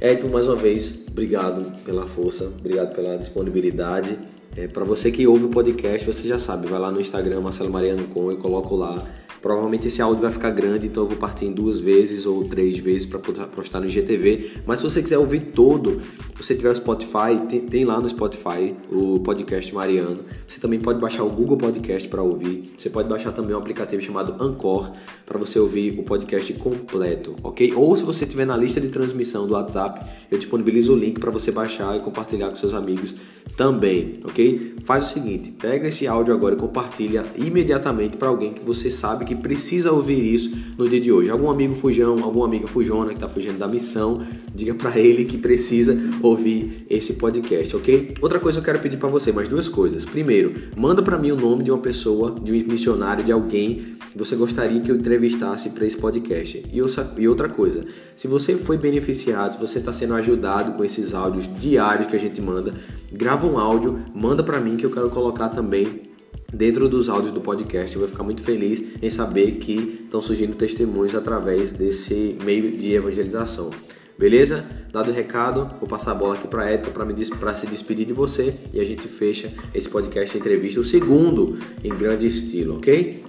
Edson, 0.00 0.28
mais 0.28 0.46
uma 0.46 0.56
vez, 0.56 1.04
obrigado 1.08 1.72
pela 1.82 2.06
força, 2.06 2.44
obrigado 2.44 2.94
pela 2.94 3.16
disponibilidade. 3.16 4.18
É, 4.56 4.68
Para 4.68 4.84
você 4.84 5.10
que 5.10 5.26
ouve 5.26 5.44
o 5.44 5.48
podcast, 5.48 6.06
você 6.06 6.28
já 6.28 6.38
sabe, 6.38 6.66
vai 6.66 6.78
lá 6.78 6.90
no 6.90 7.00
Instagram 7.00 7.40
Marcelo 7.40 7.70
Mariano 7.70 8.06
Com 8.08 8.30
e 8.30 8.36
coloco 8.36 8.76
lá 8.76 9.06
Provavelmente 9.46 9.86
esse 9.86 10.02
áudio 10.02 10.22
vai 10.22 10.30
ficar 10.32 10.50
grande, 10.50 10.88
então 10.88 11.04
eu 11.04 11.08
vou 11.08 11.16
partir 11.16 11.44
em 11.44 11.52
duas 11.52 11.78
vezes 11.78 12.26
ou 12.26 12.42
três 12.42 12.78
vezes 12.78 13.06
para 13.06 13.20
postar 13.20 13.78
no 13.78 13.86
IGTV. 13.86 14.62
Mas 14.66 14.80
se 14.80 14.90
você 14.90 15.00
quiser 15.00 15.18
ouvir 15.18 15.52
todo, 15.54 16.00
se 16.34 16.42
você 16.42 16.56
tiver 16.56 16.70
o 16.70 16.74
Spotify, 16.74 17.38
tem, 17.48 17.60
tem, 17.60 17.84
lá 17.84 18.00
no 18.00 18.08
Spotify 18.08 18.74
o 18.90 19.20
podcast 19.20 19.72
Mariano. 19.72 20.24
Você 20.48 20.58
também 20.58 20.80
pode 20.80 20.98
baixar 20.98 21.22
o 21.22 21.30
Google 21.30 21.56
Podcast 21.56 22.08
para 22.08 22.20
ouvir. 22.24 22.74
Você 22.76 22.90
pode 22.90 23.08
baixar 23.08 23.30
também 23.30 23.54
um 23.54 23.58
aplicativo 23.60 24.02
chamado 24.02 24.34
Anchor 24.42 24.90
para 25.24 25.38
você 25.38 25.60
ouvir 25.60 25.96
o 25.96 26.02
podcast 26.02 26.52
completo, 26.54 27.36
ok? 27.44 27.72
Ou 27.72 27.96
se 27.96 28.02
você 28.02 28.24
estiver 28.24 28.46
na 28.46 28.56
lista 28.56 28.80
de 28.80 28.88
transmissão 28.88 29.46
do 29.46 29.52
WhatsApp, 29.52 30.10
eu 30.28 30.38
disponibilizo 30.38 30.92
o 30.92 30.96
link 30.96 31.20
para 31.20 31.30
você 31.30 31.52
baixar 31.52 31.96
e 31.96 32.00
compartilhar 32.00 32.48
com 32.48 32.56
seus 32.56 32.74
amigos 32.74 33.14
também, 33.56 34.18
ok? 34.24 34.74
Faz 34.82 35.04
o 35.04 35.14
seguinte, 35.14 35.52
pega 35.52 35.86
esse 35.86 36.04
áudio 36.06 36.34
agora 36.34 36.56
e 36.56 36.58
compartilha 36.58 37.24
imediatamente 37.36 38.16
para 38.16 38.26
alguém 38.26 38.52
que 38.52 38.64
você 38.64 38.90
sabe 38.90 39.24
que 39.24 39.35
precisa 39.36 39.92
ouvir 39.92 40.34
isso 40.34 40.52
no 40.76 40.88
dia 40.88 41.00
de 41.00 41.12
hoje. 41.12 41.30
Algum 41.30 41.50
amigo 41.50 41.74
fujão, 41.74 42.22
alguma 42.22 42.46
amiga 42.46 42.66
fujona 42.66 43.08
que 43.08 43.14
está 43.14 43.28
fugindo 43.28 43.58
da 43.58 43.68
missão, 43.68 44.22
diga 44.54 44.74
para 44.74 44.98
ele 44.98 45.24
que 45.24 45.38
precisa 45.38 45.96
ouvir 46.22 46.86
esse 46.88 47.14
podcast, 47.14 47.76
ok? 47.76 48.14
Outra 48.20 48.40
coisa 48.40 48.58
eu 48.58 48.62
quero 48.62 48.78
pedir 48.78 48.96
para 48.96 49.08
você, 49.08 49.32
mais 49.32 49.48
duas 49.48 49.68
coisas. 49.68 50.04
Primeiro, 50.04 50.54
manda 50.76 51.02
para 51.02 51.18
mim 51.18 51.30
o 51.30 51.36
nome 51.36 51.64
de 51.64 51.70
uma 51.70 51.80
pessoa, 51.80 52.34
de 52.42 52.52
um 52.52 52.72
missionário, 52.72 53.24
de 53.24 53.32
alguém 53.32 53.96
que 54.12 54.18
você 54.18 54.34
gostaria 54.34 54.80
que 54.80 54.90
eu 54.90 54.96
entrevistasse 54.96 55.70
para 55.70 55.84
esse 55.84 55.96
podcast. 55.96 56.64
E 56.72 57.28
outra 57.28 57.48
coisa, 57.48 57.84
se 58.14 58.26
você 58.26 58.56
foi 58.56 58.78
beneficiado, 58.78 59.54
se 59.54 59.60
você 59.60 59.78
está 59.78 59.92
sendo 59.92 60.14
ajudado 60.14 60.72
com 60.72 60.84
esses 60.84 61.14
áudios 61.14 61.48
diários 61.58 62.08
que 62.08 62.16
a 62.16 62.18
gente 62.18 62.40
manda, 62.40 62.74
grava 63.12 63.46
um 63.46 63.58
áudio, 63.58 64.00
manda 64.14 64.42
para 64.42 64.60
mim 64.60 64.76
que 64.76 64.86
eu 64.86 64.90
quero 64.90 65.10
colocar 65.10 65.50
também 65.50 66.15
dentro 66.52 66.88
dos 66.88 67.08
áudios 67.08 67.32
do 67.32 67.40
podcast. 67.40 67.94
Eu 67.94 68.00
vou 68.00 68.08
ficar 68.08 68.22
muito 68.22 68.42
feliz 68.42 68.82
em 69.02 69.10
saber 69.10 69.52
que 69.52 70.02
estão 70.04 70.20
surgindo 70.20 70.54
testemunhos 70.54 71.14
através 71.14 71.72
desse 71.72 72.36
meio 72.42 72.72
de 72.72 72.92
evangelização. 72.92 73.70
Beleza? 74.18 74.64
Dado 74.90 75.10
o 75.10 75.14
recado, 75.14 75.70
vou 75.78 75.88
passar 75.88 76.12
a 76.12 76.14
bola 76.14 76.36
aqui 76.36 76.48
para 76.48 76.72
Edson 76.72 77.36
para 77.38 77.54
se 77.54 77.66
despedir 77.66 78.06
de 78.06 78.14
você 78.14 78.54
e 78.72 78.80
a 78.80 78.84
gente 78.84 79.06
fecha 79.06 79.52
esse 79.74 79.88
podcast 79.88 80.36
entrevista, 80.36 80.80
o 80.80 80.84
segundo 80.84 81.58
em 81.84 81.90
grande 81.90 82.26
estilo, 82.26 82.76
ok? 82.76 83.22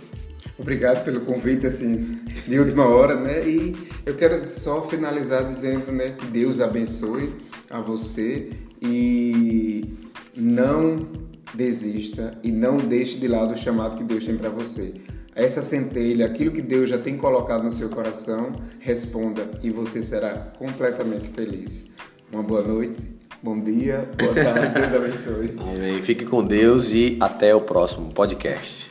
Obrigado 0.58 1.04
pelo 1.04 1.22
convite, 1.22 1.68
assim, 1.68 2.20
de 2.48 2.58
última 2.58 2.88
hora, 2.88 3.16
né? 3.16 3.48
E 3.48 3.76
eu 4.06 4.16
quero 4.16 4.40
só 4.44 4.82
finalizar 4.88 5.46
dizendo, 5.46 5.92
né, 5.92 6.16
que 6.18 6.26
Deus 6.26 6.62
abençoe 6.62 7.34
a 7.70 7.82
você 7.82 8.50
e 8.82 9.94
não 10.36 11.27
desista 11.54 12.38
e 12.44 12.52
não 12.52 12.78
deixe 12.78 13.18
de 13.18 13.28
lado 13.28 13.54
o 13.54 13.58
chamado 13.58 13.98
que 13.98 14.04
Deus 14.04 14.26
tem 14.26 14.38
para 14.38 14.50
você. 14.50 14.94
Essa 15.36 15.64
centelha, 15.64 16.26
aquilo 16.26 16.52
que 16.52 16.62
Deus 16.62 16.90
já 16.90 16.98
tem 16.98 17.16
colocado 17.16 17.64
no 17.64 17.72
seu 17.72 17.90
coração, 17.90 18.54
responda 18.80 19.50
e 19.62 19.70
você 19.70 20.02
será 20.02 20.52
completamente 20.58 21.30
feliz. 21.30 21.86
Uma 22.32 22.42
boa 22.42 22.64
noite, 22.64 23.00
bom 23.42 23.60
dia, 23.60 24.10
boa 24.18 24.34
tarde, 24.34 24.74
Deus 24.74 24.96
abençoe. 24.96 25.56
Amém. 25.62 26.02
Fique 26.02 26.26
com 26.26 26.44
Deus 26.44 26.92
e 26.92 27.18
até 27.20 27.54
o 27.54 27.62
próximo 27.62 28.12
podcast. 28.12 28.90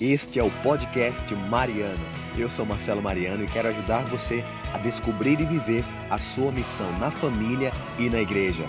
Este 0.00 0.38
é 0.38 0.42
o 0.44 0.50
podcast 0.62 1.34
Mariano. 1.34 2.17
Eu 2.38 2.48
sou 2.48 2.64
Marcelo 2.64 3.02
Mariano 3.02 3.42
e 3.42 3.48
quero 3.48 3.66
ajudar 3.66 4.04
você 4.04 4.44
a 4.72 4.78
descobrir 4.78 5.40
e 5.40 5.44
viver 5.44 5.84
a 6.08 6.18
sua 6.18 6.52
missão 6.52 6.96
na 6.98 7.10
família 7.10 7.72
e 7.98 8.08
na 8.08 8.20
igreja. 8.20 8.64